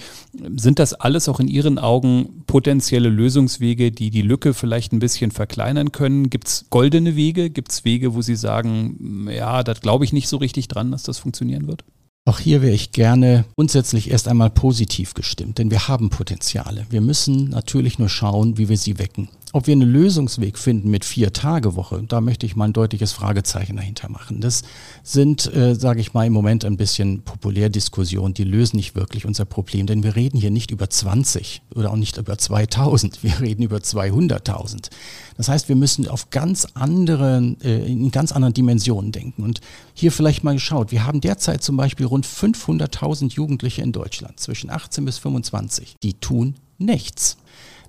Sind 0.56 0.78
das 0.78 0.94
alles 0.94 1.28
auch 1.28 1.40
in 1.40 1.48
Ihren 1.48 1.78
Augen 1.78 2.44
potenzielle 2.46 3.10
Lösungswege, 3.10 3.92
die 3.92 4.08
die 4.08 4.22
Lücke 4.22 4.54
vielleicht 4.54 4.94
ein 4.94 4.98
bisschen 4.98 5.30
verkleinern 5.30 5.92
können? 5.92 6.30
Gibt 6.30 6.48
es 6.48 6.64
goldene 6.70 7.16
Wege? 7.16 7.50
Gibt 7.50 7.70
es 7.70 7.84
Wege, 7.84 8.14
wo 8.14 8.22
Sie 8.22 8.36
sagen, 8.36 9.28
ja, 9.30 9.62
da 9.62 9.74
glaube 9.74 10.06
ich 10.06 10.14
nicht 10.14 10.28
so 10.28 10.38
richtig 10.38 10.68
dran, 10.68 10.90
dass 10.90 11.02
das 11.02 11.18
funktionieren 11.18 11.66
wird? 11.66 11.84
Auch 12.26 12.38
hier 12.38 12.62
wäre 12.62 12.72
ich 12.72 12.92
gerne 12.92 13.44
grundsätzlich 13.54 14.10
erst 14.10 14.28
einmal 14.28 14.48
positiv 14.48 15.12
gestimmt, 15.12 15.58
denn 15.58 15.70
wir 15.70 15.88
haben 15.88 16.08
Potenziale. 16.08 16.86
Wir 16.88 17.02
müssen 17.02 17.50
natürlich 17.50 17.98
nur 17.98 18.08
schauen, 18.08 18.56
wie 18.56 18.70
wir 18.70 18.78
sie 18.78 18.98
wecken. 18.98 19.28
Ob 19.54 19.68
wir 19.68 19.72
einen 19.72 19.88
Lösungsweg 19.88 20.58
finden 20.58 20.90
mit 20.90 21.04
Vier-Tage-Woche, 21.04 22.02
da 22.08 22.20
möchte 22.20 22.44
ich 22.44 22.56
mal 22.56 22.64
ein 22.64 22.72
deutliches 22.72 23.12
Fragezeichen 23.12 23.76
dahinter 23.76 24.08
machen. 24.08 24.40
Das 24.40 24.62
sind, 25.04 25.46
äh, 25.54 25.76
sage 25.76 26.00
ich 26.00 26.12
mal, 26.12 26.26
im 26.26 26.32
Moment 26.32 26.64
ein 26.64 26.76
bisschen 26.76 27.22
Populärdiskussionen, 27.22 28.34
die 28.34 28.42
lösen 28.42 28.74
nicht 28.74 28.96
wirklich 28.96 29.26
unser 29.26 29.44
Problem, 29.44 29.86
denn 29.86 30.02
wir 30.02 30.16
reden 30.16 30.40
hier 30.40 30.50
nicht 30.50 30.72
über 30.72 30.90
20 30.90 31.62
oder 31.72 31.92
auch 31.92 31.96
nicht 31.96 32.16
über 32.16 32.36
2000, 32.36 33.22
wir 33.22 33.40
reden 33.40 33.62
über 33.62 33.76
200.000. 33.76 34.90
Das 35.36 35.48
heißt, 35.48 35.68
wir 35.68 35.76
müssen 35.76 36.08
auf 36.08 36.30
ganz 36.30 36.66
anderen, 36.74 37.60
äh, 37.60 37.86
in 37.86 38.10
ganz 38.10 38.32
anderen 38.32 38.54
Dimensionen 38.54 39.12
denken. 39.12 39.44
Und 39.44 39.60
hier 39.94 40.10
vielleicht 40.10 40.42
mal 40.42 40.54
geschaut, 40.54 40.90
wir 40.90 41.06
haben 41.06 41.20
derzeit 41.20 41.62
zum 41.62 41.76
Beispiel 41.76 42.06
rund 42.06 42.26
500.000 42.26 43.34
Jugendliche 43.34 43.82
in 43.82 43.92
Deutschland 43.92 44.40
zwischen 44.40 44.68
18 44.68 45.04
bis 45.04 45.18
25, 45.18 45.94
die 46.02 46.14
tun 46.14 46.56
nichts. 46.78 47.36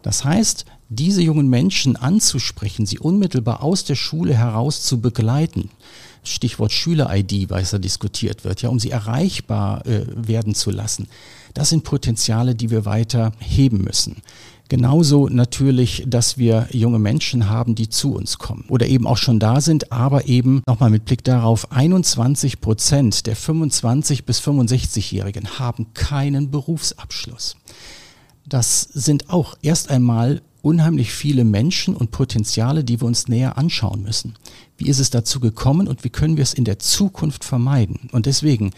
Das 0.06 0.24
heißt, 0.24 0.66
diese 0.90 1.24
jungen 1.24 1.50
Menschen 1.50 1.96
anzusprechen, 1.96 2.86
sie 2.86 3.00
unmittelbar 3.00 3.64
aus 3.64 3.86
der 3.86 3.96
Schule 3.96 4.36
heraus 4.36 4.84
zu 4.84 5.02
begleiten, 5.02 5.72
Stichwort 6.24 6.72
Schüler-ID, 6.72 7.50
was 7.50 7.72
da 7.72 7.80
diskutiert 7.80 8.44
wird, 8.44 8.62
ja, 8.62 8.70
um 8.70 8.80
sie 8.80 8.92
erreichbar 8.92 9.84
äh, 9.88 10.06
werden 10.16 10.54
zu 10.54 10.70
lassen. 10.70 11.08
Das 11.56 11.70
sind 11.70 11.86
Potenziale, 11.86 12.54
die 12.54 12.70
wir 12.70 12.86
weiter 12.86 13.32
heben 13.40 13.84
müssen. 13.84 14.18
Genauso 14.70 15.28
natürlich, 15.28 16.04
dass 16.06 16.38
wir 16.38 16.68
junge 16.72 17.00
Menschen 17.00 17.50
haben, 17.50 17.74
die 17.74 17.90
zu 17.90 18.14
uns 18.14 18.38
kommen 18.38 18.66
oder 18.68 18.86
eben 18.86 19.08
auch 19.08 19.18
schon 19.18 19.40
da 19.40 19.60
sind, 19.60 19.92
aber 19.92 20.28
eben 20.28 20.62
nochmal 20.68 20.92
mit 20.92 21.06
Blick 21.06 21.24
darauf, 21.24 21.72
21 21.72 22.62
Prozent 22.62 23.26
der 23.26 23.36
25 23.36 24.24
bis 24.24 24.40
65-Jährigen 24.40 25.58
haben 25.58 25.96
keinen 25.96 26.52
Berufsabschluss. 26.52 27.56
Das 28.48 28.82
sind 28.82 29.30
auch 29.30 29.58
erst 29.62 29.90
einmal 29.90 30.42
unheimlich 30.62 31.12
viele 31.12 31.44
Menschen 31.44 31.96
und 31.96 32.12
Potenziale, 32.12 32.84
die 32.84 33.00
wir 33.02 33.08
uns 33.08 33.28
näher 33.28 33.58
anschauen 33.58 34.02
müssen. 34.02 34.34
Wie 34.78 34.88
ist 34.88 35.00
es 35.00 35.10
dazu 35.10 35.40
gekommen 35.40 35.88
und 35.88 36.04
wie 36.04 36.10
können 36.10 36.38
wir 36.38 36.44
es 36.44 36.54
in 36.54 36.66
der 36.66 36.80
Zukunft 36.80 37.44
vermeiden? 37.44 38.10
Und 38.12 38.26
deswegen 38.26 38.72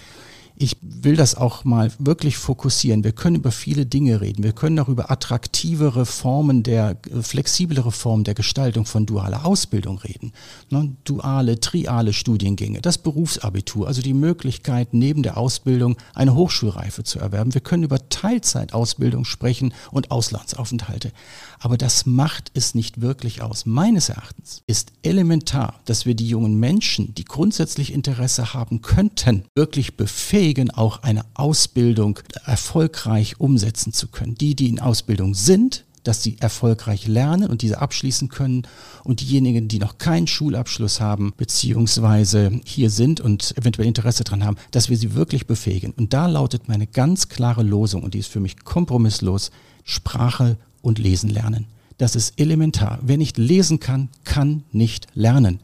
ich 0.60 0.78
will 0.82 1.16
das 1.16 1.36
auch 1.36 1.66
mal 1.66 1.92
wirklich 2.00 2.38
fokussieren. 2.38 3.04
Wir 3.04 3.12
können 3.12 3.36
über 3.36 3.52
viele 3.52 3.86
Dinge 3.86 4.22
reden. 4.22 4.44
Wir 4.44 4.54
können 4.54 4.80
auch 4.80 4.90
über 4.90 5.12
attraktivere 5.12 6.06
Formen 6.06 6.64
der, 6.64 6.98
äh, 7.12 7.22
flexiblere 7.22 7.92
Formen 7.92 8.24
der 8.24 8.34
Gestaltung 8.34 8.86
von 8.86 9.06
dualer 9.06 9.46
Ausbildung 9.46 10.00
reden. 10.00 10.34
Ne? 10.70 10.96
Duale, 11.04 11.60
triale 11.60 12.12
Studiengänge, 12.12 12.82
das 12.82 12.98
Berufsabitur, 12.98 13.88
also 13.88 14.02
die 14.02 14.16
Möglichkeit, 14.16 14.94
neben 14.94 15.22
der 15.22 15.38
Ausbildung 15.38 15.96
eine 16.16 16.34
Hochschulreife 16.34 17.04
zu 17.04 17.20
erwerben. 17.20 17.54
Wir 17.54 17.62
können 17.62 17.84
über 17.84 18.10
Teilzeitausbildung 18.10 19.26
sprechen 19.26 19.74
und 19.92 20.10
Auslandsaufenthalte. 20.10 21.12
Aber 21.60 21.78
das 21.78 22.06
macht 22.06 22.52
es 22.56 22.74
nicht 22.74 23.02
wirklich 23.02 23.42
aus. 23.42 23.66
Meines 23.66 24.10
Erachtens 24.10 24.64
ist 24.66 24.92
elementar, 25.04 25.80
dass 25.86 26.06
wir 26.06 26.16
die 26.16 26.28
jungen 26.28 26.60
Menschen, 26.60 27.14
die 27.14 27.26
grundsätzlich 27.26 27.94
Interesse 27.94 28.54
haben 28.54 28.82
könnten, 28.82 29.44
wirklich 29.56 29.98
befähigen, 29.98 30.47
auch 30.74 31.04
eine 31.04 31.26
Ausbildung 31.34 32.20
erfolgreich 32.46 33.40
umsetzen 33.40 33.94
zu 33.94 34.08
können. 34.08 34.36
Die, 34.36 34.56
die 34.56 34.70
in 34.70 34.80
Ausbildung 34.80 35.34
sind, 35.34 35.84
dass 36.04 36.24
sie 36.24 36.38
erfolgreich 36.40 37.06
lernen 37.08 37.50
und 37.50 37.62
diese 37.62 37.82
abschließen 37.82 38.30
können 38.30 38.64
und 39.04 39.20
diejenigen, 39.20 39.68
die 39.68 39.80
noch 39.80 39.98
keinen 39.98 40.28
Schulabschluss 40.28 41.02
haben, 41.02 41.34
beziehungsweise 41.36 42.62
hier 42.64 42.90
sind 42.90 43.20
und 43.20 43.54
eventuell 43.58 43.88
Interesse 43.88 44.24
daran 44.24 44.46
haben, 44.46 44.58
dass 44.72 44.90
wir 44.90 44.98
sie 44.98 45.16
wirklich 45.16 45.48
befähigen. 45.48 45.94
Und 45.98 46.14
da 46.14 46.28
lautet 46.28 46.70
meine 46.70 46.88
ganz 46.88 47.28
klare 47.28 47.64
Losung 47.64 48.04
und 48.04 48.14
die 48.14 48.20
ist 48.20 48.32
für 48.32 48.40
mich 48.40 48.64
kompromisslos, 48.64 49.52
Sprache 49.84 50.58
und 50.82 50.98
lesen 50.98 51.30
lernen. 51.30 51.66
Das 51.98 52.16
ist 52.16 52.40
elementar. 52.40 53.00
Wer 53.02 53.18
nicht 53.18 53.38
lesen 53.38 53.80
kann, 53.80 54.10
kann 54.24 54.64
nicht 54.72 55.08
lernen. 55.14 55.60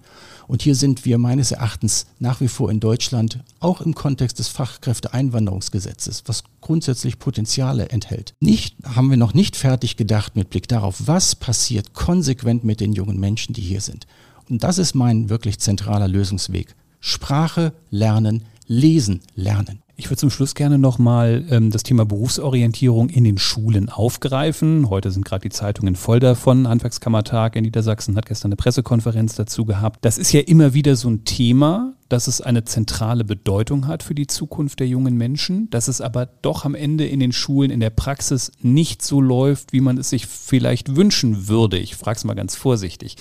Und 0.48 0.62
hier 0.62 0.76
sind 0.76 1.06
wir 1.06 1.18
meines 1.18 1.52
Erachtens 1.52 2.08
nach 2.20 2.42
wie 2.42 2.48
vor 2.48 2.72
in 2.72 2.80
Deutschland, 2.80 3.40
auch 3.60 3.82
im 3.82 3.96
Kontext 3.96 4.40
des 4.40 4.48
Fachkräfteeinwanderungsgesetzes, 4.50 6.24
was 6.26 6.44
grundsätzlich 6.62 7.20
Potenziale 7.20 7.90
enthält. 7.90 8.34
Nicht, 8.40 8.76
haben 8.84 9.10
wir 9.10 9.18
noch 9.18 9.34
nicht 9.34 9.56
fertig 9.56 9.98
gedacht 9.98 10.36
mit 10.36 10.50
Blick 10.50 10.68
darauf, 10.68 11.08
was 11.08 11.36
passiert 11.36 11.94
konsequent 11.94 12.64
mit 12.64 12.80
den 12.80 12.94
jungen 12.94 13.20
Menschen, 13.20 13.54
die 13.54 13.62
hier 13.62 13.82
sind. 13.82 14.08
Und 14.50 14.64
das 14.64 14.78
ist 14.78 14.96
mein 14.96 15.30
wirklich 15.30 15.60
zentraler 15.60 16.08
Lösungsweg. 16.08 16.76
Sprache 17.00 17.74
lernen, 17.90 18.44
lesen 18.68 19.22
lernen. 19.36 19.83
Ich 19.96 20.10
würde 20.10 20.18
zum 20.18 20.32
Schluss 20.32 20.56
gerne 20.56 20.80
nochmal 20.80 21.46
ähm, 21.52 21.70
das 21.70 21.84
Thema 21.84 22.04
Berufsorientierung 22.04 23.10
in 23.10 23.24
den 23.24 23.38
Schulen 23.38 23.90
aufgreifen. 23.90 24.90
Heute 24.90 25.12
sind 25.12 25.24
gerade 25.24 25.44
die 25.44 25.50
Zeitungen 25.50 25.96
voll 25.96 26.20
davon. 26.20 26.68
Handwerkskammertag 26.68 27.56
in 27.56 27.64
Niedersachsen 27.64 28.16
hat 28.16 28.26
gestern 28.26 28.50
eine 28.50 28.56
Pressekonferenz 28.56 29.36
dazu 29.36 29.66
gehabt. 29.66 30.04
Das 30.04 30.18
ist 30.18 30.34
ja 30.34 30.42
immer 30.42 30.74
wieder 30.74 30.96
so 30.96 31.12
ein 31.12 31.26
Thema, 31.26 31.94
dass 32.10 32.26
es 32.26 32.42
eine 32.42 32.64
zentrale 32.64 33.24
Bedeutung 33.24 33.86
hat 33.86 34.02
für 34.02 34.16
die 34.16 34.26
Zukunft 34.26 34.80
der 34.80 34.88
jungen 34.88 35.16
Menschen, 35.16 35.70
dass 35.70 35.88
es 35.88 36.02
aber 36.02 36.26
doch 36.26 36.66
am 36.66 36.74
Ende 36.74 37.06
in 37.06 37.20
den 37.20 37.32
Schulen, 37.32 37.70
in 37.70 37.80
der 37.80 37.92
Praxis 37.92 38.52
nicht 38.64 39.04
so 39.04 39.22
läuft, 39.22 39.74
wie 39.74 39.82
man 39.82 40.00
es 40.00 40.10
sich 40.10 40.26
vielleicht 40.26 40.96
wünschen 40.96 41.48
würde. 41.48 41.78
Ich 41.78 41.96
frage 41.96 42.18
es 42.18 42.24
mal 42.24 42.34
ganz 42.34 42.56
vorsichtig. 42.56 43.18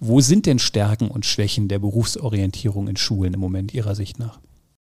Wo 0.00 0.22
sind 0.22 0.46
denn 0.46 0.58
Stärken 0.58 1.08
und 1.08 1.26
Schwächen 1.26 1.68
der 1.68 1.80
Berufsorientierung 1.80 2.88
in 2.88 2.96
Schulen 2.96 3.34
im 3.34 3.40
Moment 3.40 3.74
Ihrer 3.74 3.94
Sicht 3.94 4.18
nach? 4.18 4.40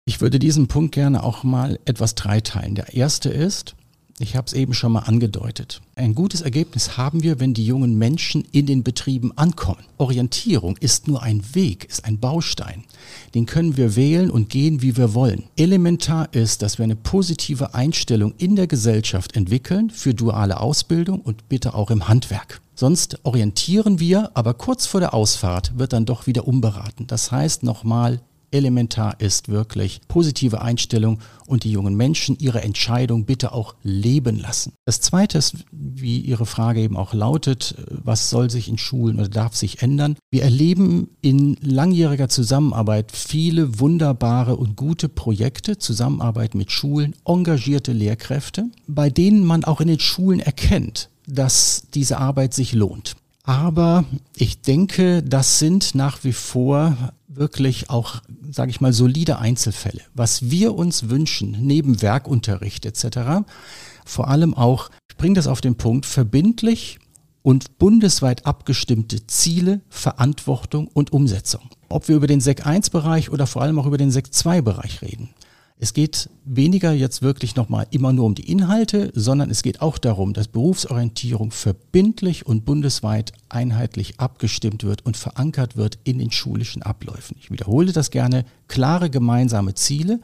Ich 0.08 0.22
würde 0.22 0.38
diesen 0.38 0.68
Punkt 0.68 0.94
gerne 0.94 1.22
auch 1.22 1.44
mal 1.44 1.78
etwas 1.84 2.14
dreiteilen. 2.14 2.74
Der 2.74 2.94
erste 2.94 3.28
ist, 3.28 3.74
ich 4.18 4.36
habe 4.36 4.46
es 4.46 4.54
eben 4.54 4.72
schon 4.72 4.92
mal 4.92 5.00
angedeutet. 5.00 5.82
Ein 5.96 6.14
gutes 6.14 6.40
Ergebnis 6.40 6.96
haben 6.96 7.22
wir, 7.22 7.40
wenn 7.40 7.52
die 7.52 7.66
jungen 7.66 7.98
Menschen 7.98 8.42
in 8.50 8.64
den 8.64 8.82
Betrieben 8.82 9.36
ankommen. 9.36 9.84
Orientierung 9.98 10.78
ist 10.78 11.08
nur 11.08 11.22
ein 11.22 11.42
Weg, 11.54 11.84
ist 11.84 12.06
ein 12.06 12.18
Baustein. 12.20 12.84
Den 13.34 13.44
können 13.44 13.76
wir 13.76 13.96
wählen 13.96 14.30
und 14.30 14.48
gehen, 14.48 14.80
wie 14.80 14.96
wir 14.96 15.12
wollen. 15.12 15.44
Elementar 15.58 16.32
ist, 16.32 16.62
dass 16.62 16.78
wir 16.78 16.84
eine 16.84 16.96
positive 16.96 17.74
Einstellung 17.74 18.32
in 18.38 18.56
der 18.56 18.66
Gesellschaft 18.66 19.36
entwickeln 19.36 19.90
für 19.90 20.14
duale 20.14 20.58
Ausbildung 20.58 21.20
und 21.20 21.50
bitte 21.50 21.74
auch 21.74 21.90
im 21.90 22.08
Handwerk. 22.08 22.62
Sonst 22.74 23.18
orientieren 23.24 24.00
wir, 24.00 24.30
aber 24.32 24.54
kurz 24.54 24.86
vor 24.86 25.00
der 25.00 25.12
Ausfahrt 25.12 25.78
wird 25.78 25.92
dann 25.92 26.06
doch 26.06 26.26
wieder 26.26 26.48
umberaten. 26.48 27.06
Das 27.06 27.30
heißt 27.30 27.62
nochmal 27.62 28.22
elementar 28.50 29.20
ist 29.20 29.48
wirklich 29.48 30.00
positive 30.08 30.62
Einstellung 30.62 31.20
und 31.46 31.64
die 31.64 31.72
jungen 31.72 31.96
Menschen 31.96 32.36
ihre 32.38 32.62
Entscheidung 32.62 33.24
bitte 33.24 33.52
auch 33.52 33.74
leben 33.82 34.38
lassen. 34.38 34.74
Das 34.84 35.00
Zweite 35.00 35.38
ist, 35.38 35.56
wie 35.72 36.20
Ihre 36.20 36.46
Frage 36.46 36.80
eben 36.80 36.96
auch 36.96 37.14
lautet, 37.14 37.74
was 37.88 38.30
soll 38.30 38.50
sich 38.50 38.68
in 38.68 38.78
Schulen 38.78 39.18
oder 39.18 39.28
darf 39.28 39.56
sich 39.56 39.82
ändern? 39.82 40.16
Wir 40.30 40.42
erleben 40.42 41.08
in 41.20 41.56
langjähriger 41.62 42.28
Zusammenarbeit 42.28 43.12
viele 43.12 43.80
wunderbare 43.80 44.56
und 44.56 44.76
gute 44.76 45.08
Projekte, 45.08 45.78
Zusammenarbeit 45.78 46.54
mit 46.54 46.70
Schulen, 46.70 47.14
engagierte 47.24 47.92
Lehrkräfte, 47.92 48.70
bei 48.86 49.10
denen 49.10 49.44
man 49.44 49.64
auch 49.64 49.80
in 49.80 49.88
den 49.88 50.00
Schulen 50.00 50.40
erkennt, 50.40 51.08
dass 51.26 51.84
diese 51.94 52.18
Arbeit 52.18 52.54
sich 52.54 52.72
lohnt. 52.72 53.16
Aber 53.48 54.04
ich 54.36 54.60
denke, 54.60 55.22
das 55.22 55.58
sind 55.58 55.94
nach 55.94 56.22
wie 56.22 56.34
vor 56.34 57.14
wirklich 57.28 57.90
auch, 57.90 58.22
sage 58.50 58.70
ich 58.70 58.80
mal, 58.80 58.92
solide 58.92 59.38
Einzelfälle. 59.38 60.00
Was 60.14 60.50
wir 60.50 60.74
uns 60.74 61.08
wünschen, 61.10 61.56
neben 61.60 62.02
Werkunterricht 62.02 62.86
etc., 62.86 63.44
vor 64.04 64.28
allem 64.28 64.54
auch, 64.54 64.90
ich 65.10 65.16
bringe 65.16 65.34
das 65.34 65.46
auf 65.46 65.60
den 65.60 65.76
Punkt, 65.76 66.06
verbindlich 66.06 66.98
und 67.42 67.78
bundesweit 67.78 68.46
abgestimmte 68.46 69.26
Ziele, 69.26 69.82
Verantwortung 69.90 70.88
und 70.88 71.12
Umsetzung. 71.12 71.70
Ob 71.88 72.08
wir 72.08 72.16
über 72.16 72.26
den 72.26 72.40
SEC 72.40 72.66
1-Bereich 72.66 73.30
oder 73.30 73.46
vor 73.46 73.62
allem 73.62 73.78
auch 73.78 73.86
über 73.86 73.98
den 73.98 74.10
SEC 74.10 74.26
2-Bereich 74.26 75.02
reden. 75.02 75.30
Es 75.80 75.92
geht 75.92 76.28
weniger 76.44 76.92
jetzt 76.92 77.22
wirklich 77.22 77.54
nochmal 77.54 77.86
immer 77.90 78.12
nur 78.12 78.26
um 78.26 78.34
die 78.34 78.50
Inhalte, 78.50 79.12
sondern 79.14 79.48
es 79.48 79.62
geht 79.62 79.80
auch 79.80 79.96
darum, 79.98 80.32
dass 80.32 80.48
Berufsorientierung 80.48 81.52
verbindlich 81.52 82.46
und 82.46 82.64
bundesweit 82.64 83.32
einheitlich 83.48 84.18
abgestimmt 84.18 84.82
wird 84.82 85.06
und 85.06 85.16
verankert 85.16 85.76
wird 85.76 85.98
in 86.02 86.18
den 86.18 86.32
schulischen 86.32 86.82
Abläufen. 86.82 87.36
Ich 87.38 87.52
wiederhole 87.52 87.92
das 87.92 88.10
gerne, 88.10 88.44
klare 88.66 89.08
gemeinsame 89.08 89.74
Ziele, 89.74 90.20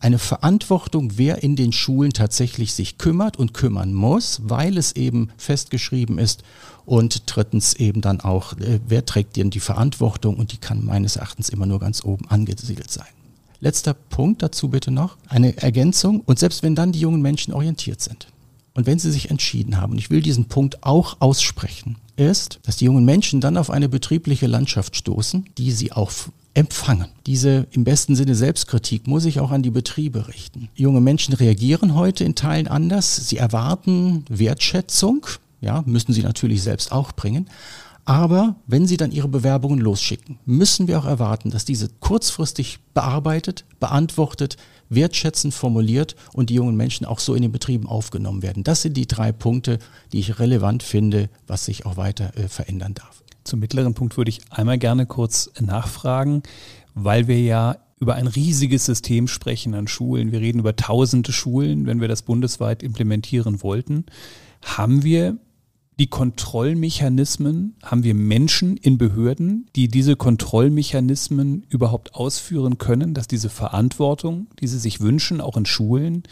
eine 0.00 0.18
Verantwortung, 0.18 1.12
wer 1.16 1.42
in 1.44 1.54
den 1.54 1.72
Schulen 1.72 2.12
tatsächlich 2.12 2.72
sich 2.72 2.98
kümmert 2.98 3.36
und 3.36 3.54
kümmern 3.54 3.94
muss, 3.94 4.40
weil 4.44 4.76
es 4.78 4.92
eben 4.92 5.30
festgeschrieben 5.36 6.18
ist. 6.18 6.42
Und 6.86 7.24
drittens 7.26 7.74
eben 7.74 8.00
dann 8.00 8.20
auch, 8.20 8.56
äh, 8.58 8.80
wer 8.86 9.04
trägt 9.04 9.36
denn 9.36 9.50
die 9.50 9.60
Verantwortung 9.60 10.36
und 10.36 10.52
die 10.52 10.56
kann 10.56 10.84
meines 10.84 11.16
Erachtens 11.16 11.50
immer 11.50 11.66
nur 11.66 11.80
ganz 11.80 12.02
oben 12.04 12.26
angesiedelt 12.28 12.90
sein. 12.90 13.17
Letzter 13.60 13.94
Punkt 13.94 14.42
dazu 14.42 14.68
bitte 14.68 14.90
noch, 14.90 15.16
eine 15.28 15.56
Ergänzung. 15.56 16.20
Und 16.20 16.38
selbst 16.38 16.62
wenn 16.62 16.74
dann 16.74 16.92
die 16.92 17.00
jungen 17.00 17.22
Menschen 17.22 17.52
orientiert 17.52 18.00
sind 18.00 18.28
und 18.74 18.86
wenn 18.86 18.98
sie 18.98 19.10
sich 19.10 19.30
entschieden 19.30 19.80
haben, 19.80 19.92
und 19.92 19.98
ich 19.98 20.10
will 20.10 20.22
diesen 20.22 20.46
Punkt 20.46 20.84
auch 20.84 21.16
aussprechen, 21.20 21.96
ist, 22.16 22.60
dass 22.62 22.76
die 22.76 22.84
jungen 22.84 23.04
Menschen 23.04 23.40
dann 23.40 23.56
auf 23.56 23.70
eine 23.70 23.88
betriebliche 23.88 24.46
Landschaft 24.46 24.96
stoßen, 24.96 25.46
die 25.56 25.72
sie 25.72 25.92
auch 25.92 26.12
empfangen. 26.54 27.06
Diese 27.26 27.66
im 27.70 27.84
besten 27.84 28.16
Sinne 28.16 28.34
Selbstkritik 28.34 29.06
muss 29.06 29.24
ich 29.24 29.40
auch 29.40 29.50
an 29.50 29.62
die 29.62 29.70
Betriebe 29.70 30.28
richten. 30.28 30.68
Junge 30.74 31.00
Menschen 31.00 31.34
reagieren 31.34 31.94
heute 31.94 32.24
in 32.24 32.34
Teilen 32.34 32.68
anders. 32.68 33.28
Sie 33.28 33.36
erwarten 33.36 34.24
Wertschätzung, 34.28 35.26
ja, 35.60 35.82
müssen 35.86 36.12
sie 36.12 36.22
natürlich 36.22 36.62
selbst 36.62 36.90
auch 36.90 37.12
bringen. 37.12 37.48
Aber 38.08 38.56
wenn 38.66 38.86
Sie 38.86 38.96
dann 38.96 39.12
Ihre 39.12 39.28
Bewerbungen 39.28 39.78
losschicken, 39.80 40.38
müssen 40.46 40.88
wir 40.88 40.98
auch 40.98 41.04
erwarten, 41.04 41.50
dass 41.50 41.66
diese 41.66 41.90
kurzfristig 42.00 42.78
bearbeitet, 42.94 43.66
beantwortet, 43.80 44.56
wertschätzend 44.88 45.52
formuliert 45.52 46.16
und 46.32 46.48
die 46.48 46.54
jungen 46.54 46.74
Menschen 46.74 47.04
auch 47.04 47.18
so 47.18 47.34
in 47.34 47.42
den 47.42 47.52
Betrieben 47.52 47.86
aufgenommen 47.86 48.40
werden. 48.40 48.64
Das 48.64 48.80
sind 48.80 48.96
die 48.96 49.06
drei 49.06 49.30
Punkte, 49.30 49.78
die 50.10 50.20
ich 50.20 50.38
relevant 50.38 50.82
finde, 50.82 51.28
was 51.46 51.66
sich 51.66 51.84
auch 51.84 51.98
weiter 51.98 52.34
äh, 52.38 52.48
verändern 52.48 52.94
darf. 52.94 53.22
Zum 53.44 53.60
mittleren 53.60 53.92
Punkt 53.92 54.16
würde 54.16 54.30
ich 54.30 54.40
einmal 54.48 54.78
gerne 54.78 55.04
kurz 55.04 55.50
nachfragen, 55.60 56.42
weil 56.94 57.28
wir 57.28 57.42
ja 57.42 57.76
über 58.00 58.14
ein 58.14 58.26
riesiges 58.26 58.86
System 58.86 59.28
sprechen 59.28 59.74
an 59.74 59.86
Schulen. 59.86 60.32
Wir 60.32 60.40
reden 60.40 60.60
über 60.60 60.74
tausende 60.76 61.32
Schulen, 61.32 61.84
wenn 61.84 62.00
wir 62.00 62.08
das 62.08 62.22
bundesweit 62.22 62.82
implementieren 62.82 63.62
wollten. 63.62 64.06
Haben 64.62 65.04
wir 65.04 65.36
die 65.98 66.06
Kontrollmechanismen, 66.06 67.74
haben 67.82 68.04
wir 68.04 68.14
Menschen 68.14 68.76
in 68.76 68.98
Behörden, 68.98 69.66
die 69.74 69.88
diese 69.88 70.14
Kontrollmechanismen 70.14 71.66
überhaupt 71.68 72.14
ausführen 72.14 72.78
können, 72.78 73.14
dass 73.14 73.26
diese 73.26 73.48
Verantwortung, 73.48 74.46
die 74.60 74.68
sie 74.68 74.78
sich 74.78 75.00
wünschen, 75.00 75.40
auch 75.40 75.56
in 75.56 75.66
Schulen, 75.66 76.22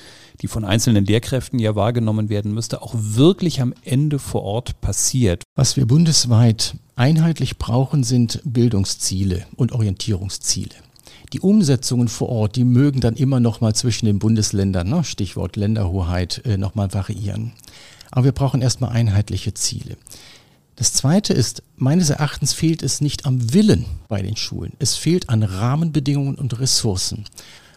die 0.40 0.46
von 0.46 0.64
einzelnen 0.64 1.04
Lehrkräften 1.04 1.58
ja 1.58 1.74
wahrgenommen 1.74 2.28
werden 2.28 2.54
müsste, 2.54 2.80
auch 2.80 2.94
wirklich 2.96 3.60
am 3.60 3.74
Ende 3.82 4.20
vor 4.20 4.42
Ort 4.42 4.80
passiert. 4.80 5.42
Was 5.56 5.76
wir 5.76 5.86
bundesweit 5.86 6.76
einheitlich 6.94 7.58
brauchen, 7.58 8.04
sind 8.04 8.40
Bildungsziele 8.44 9.46
und 9.56 9.72
Orientierungsziele. 9.72 10.74
Die 11.32 11.40
Umsetzungen 11.40 12.06
vor 12.06 12.28
Ort, 12.28 12.54
die 12.54 12.64
mögen 12.64 13.00
dann 13.00 13.16
immer 13.16 13.40
noch 13.40 13.60
mal 13.60 13.74
zwischen 13.74 14.06
den 14.06 14.20
Bundesländern, 14.20 14.88
ne, 14.88 15.02
Stichwort 15.02 15.56
Länderhoheit, 15.56 16.42
äh, 16.44 16.56
noch 16.56 16.76
mal 16.76 16.94
variieren. 16.94 17.52
Aber 18.16 18.24
wir 18.24 18.32
brauchen 18.32 18.62
erstmal 18.62 18.92
einheitliche 18.92 19.52
Ziele. 19.52 19.98
Das 20.74 20.94
Zweite 20.94 21.34
ist, 21.34 21.62
meines 21.76 22.08
Erachtens 22.08 22.54
fehlt 22.54 22.82
es 22.82 23.02
nicht 23.02 23.26
am 23.26 23.52
Willen 23.52 23.84
bei 24.08 24.22
den 24.22 24.36
Schulen. 24.36 24.72
Es 24.78 24.96
fehlt 24.96 25.28
an 25.28 25.42
Rahmenbedingungen 25.42 26.36
und 26.36 26.58
Ressourcen. 26.58 27.26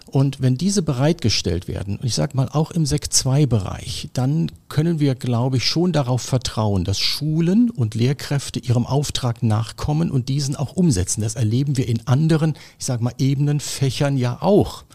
Und 0.05 0.41
wenn 0.41 0.57
diese 0.57 0.81
bereitgestellt 0.81 1.67
werden, 1.67 1.97
und 1.97 2.05
ich 2.05 2.15
sage 2.15 2.37
mal 2.37 2.47
auch 2.47 2.71
im 2.71 2.85
Sekt 2.85 3.11
2 3.11 3.47
Bereich, 3.47 4.07
dann 4.13 4.49
können 4.69 5.01
wir, 5.01 5.15
glaube 5.15 5.57
ich, 5.57 5.65
schon 5.65 5.91
darauf 5.91 6.21
vertrauen, 6.21 6.85
dass 6.85 6.99
Schulen 6.99 7.69
und 7.69 7.93
Lehrkräfte 7.93 8.61
ihrem 8.61 8.85
Auftrag 8.85 9.43
nachkommen 9.43 10.09
und 10.09 10.29
diesen 10.29 10.55
auch 10.55 10.71
umsetzen. 10.71 11.19
Das 11.19 11.35
erleben 11.35 11.75
wir 11.75 11.89
in 11.89 12.07
anderen, 12.07 12.53
ich 12.79 12.85
sage 12.85 13.03
mal, 13.03 13.13
Ebenen, 13.17 13.59
Fächern 13.59 14.15
ja 14.15 14.37
auch 14.41 14.85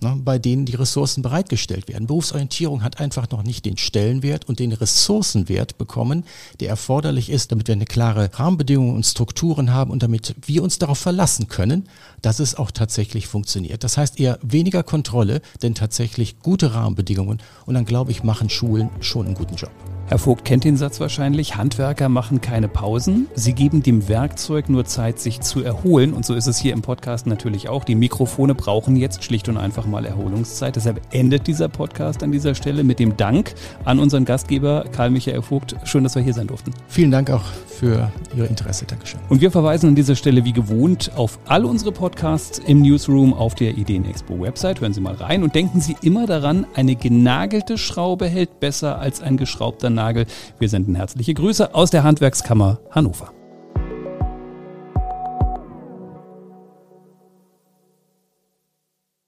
ne, 0.00 0.20
bei 0.24 0.38
denen 0.38 0.66
die 0.66 0.74
Ressourcen 0.74 1.22
bereitgestellt 1.22 1.88
werden. 1.88 2.06
Berufsorientierung 2.06 2.82
hat 2.82 3.00
einfach 3.00 3.30
noch 3.30 3.42
nicht 3.42 3.64
den 3.64 3.76
Stellenwert 3.76 4.48
und 4.48 4.58
den 4.58 4.72
Ressourcenwert 4.72 5.78
bekommen, 5.78 6.24
der 6.60 6.68
erforderlich 6.68 7.30
ist, 7.30 7.52
damit 7.52 7.68
wir 7.68 7.74
eine 7.74 7.84
klare 7.84 8.30
Rahmenbedingungen 8.32 8.94
und 8.94 9.06
Strukturen 9.06 9.72
haben 9.72 9.90
und 9.90 10.02
damit 10.02 10.34
wir 10.46 10.62
uns 10.62 10.78
darauf 10.78 10.98
verlassen 10.98 11.48
können, 11.48 11.88
dass 12.22 12.40
es 12.40 12.54
auch 12.54 12.70
tatsächlich 12.70 13.26
funktioniert. 13.26 13.84
Das 13.84 13.96
heißt 13.96 14.18
eher 14.20 14.38
weniger 14.42 14.82
Kontrolle, 14.82 15.42
denn 15.62 15.74
tatsächlich 15.74 16.40
gute 16.40 16.74
Rahmenbedingungen 16.74 17.40
und 17.66 17.74
dann 17.74 17.84
glaube 17.84 18.10
ich, 18.10 18.22
machen 18.22 18.50
Schulen 18.50 18.90
schon 19.00 19.26
einen 19.26 19.34
guten 19.34 19.56
Job. 19.56 19.72
Herr 20.06 20.18
Vogt 20.18 20.44
kennt 20.44 20.64
den 20.64 20.76
Satz 20.76 21.00
wahrscheinlich, 21.00 21.56
Handwerker 21.56 22.10
machen 22.10 22.42
keine 22.42 22.68
Pausen, 22.68 23.26
sie 23.34 23.54
geben 23.54 23.82
dem 23.82 24.06
Werkzeug 24.06 24.68
nur 24.68 24.84
Zeit, 24.84 25.18
sich 25.18 25.40
zu 25.40 25.62
erholen. 25.62 26.12
Und 26.12 26.26
so 26.26 26.34
ist 26.34 26.46
es 26.46 26.58
hier 26.58 26.74
im 26.74 26.82
Podcast 26.82 27.26
natürlich 27.26 27.70
auch. 27.70 27.84
Die 27.84 27.94
Mikrofone 27.94 28.54
brauchen 28.54 28.96
jetzt 28.96 29.24
schlicht 29.24 29.48
und 29.48 29.56
einfach 29.56 29.86
mal 29.86 30.04
Erholungszeit. 30.04 30.76
Deshalb 30.76 31.00
endet 31.10 31.46
dieser 31.46 31.70
Podcast 31.70 32.22
an 32.22 32.32
dieser 32.32 32.54
Stelle 32.54 32.84
mit 32.84 32.98
dem 32.98 33.16
Dank 33.16 33.54
an 33.86 33.98
unseren 33.98 34.26
Gastgeber 34.26 34.84
Karl 34.92 35.08
Michael 35.08 35.40
Vogt. 35.40 35.74
Schön, 35.84 36.04
dass 36.04 36.14
wir 36.14 36.22
hier 36.22 36.34
sein 36.34 36.48
durften. 36.48 36.72
Vielen 36.86 37.10
Dank 37.10 37.30
auch 37.30 37.44
für 37.66 38.12
Ihr 38.36 38.48
Interesse. 38.48 38.84
Dankeschön. 38.84 39.20
Und 39.30 39.40
wir 39.40 39.50
verweisen 39.50 39.88
an 39.88 39.94
dieser 39.94 40.16
Stelle 40.16 40.44
wie 40.44 40.52
gewohnt 40.52 41.12
auf 41.16 41.38
all 41.46 41.64
unsere 41.64 41.92
Podcasts 41.92 42.58
im 42.58 42.82
Newsroom 42.82 43.32
auf 43.32 43.54
der 43.54 43.78
Ideenexpo 43.78 44.38
Website. 44.38 44.82
Hören 44.82 44.92
Sie 44.92 45.00
mal 45.00 45.14
rein 45.14 45.42
und 45.42 45.54
denken 45.54 45.80
Sie 45.80 45.96
immer 46.02 46.26
daran, 46.26 46.66
eine 46.74 46.94
genagelte 46.94 47.78
Schraube 47.78 48.26
hält 48.26 48.60
besser 48.60 48.98
als 48.98 49.22
ein 49.22 49.38
geschraubter 49.38 49.93
Nagel. 49.94 50.26
Wir 50.58 50.68
senden 50.68 50.94
herzliche 50.94 51.34
Grüße 51.34 51.74
aus 51.74 51.90
der 51.90 52.04
Handwerkskammer 52.04 52.80
Hannover. 52.90 53.32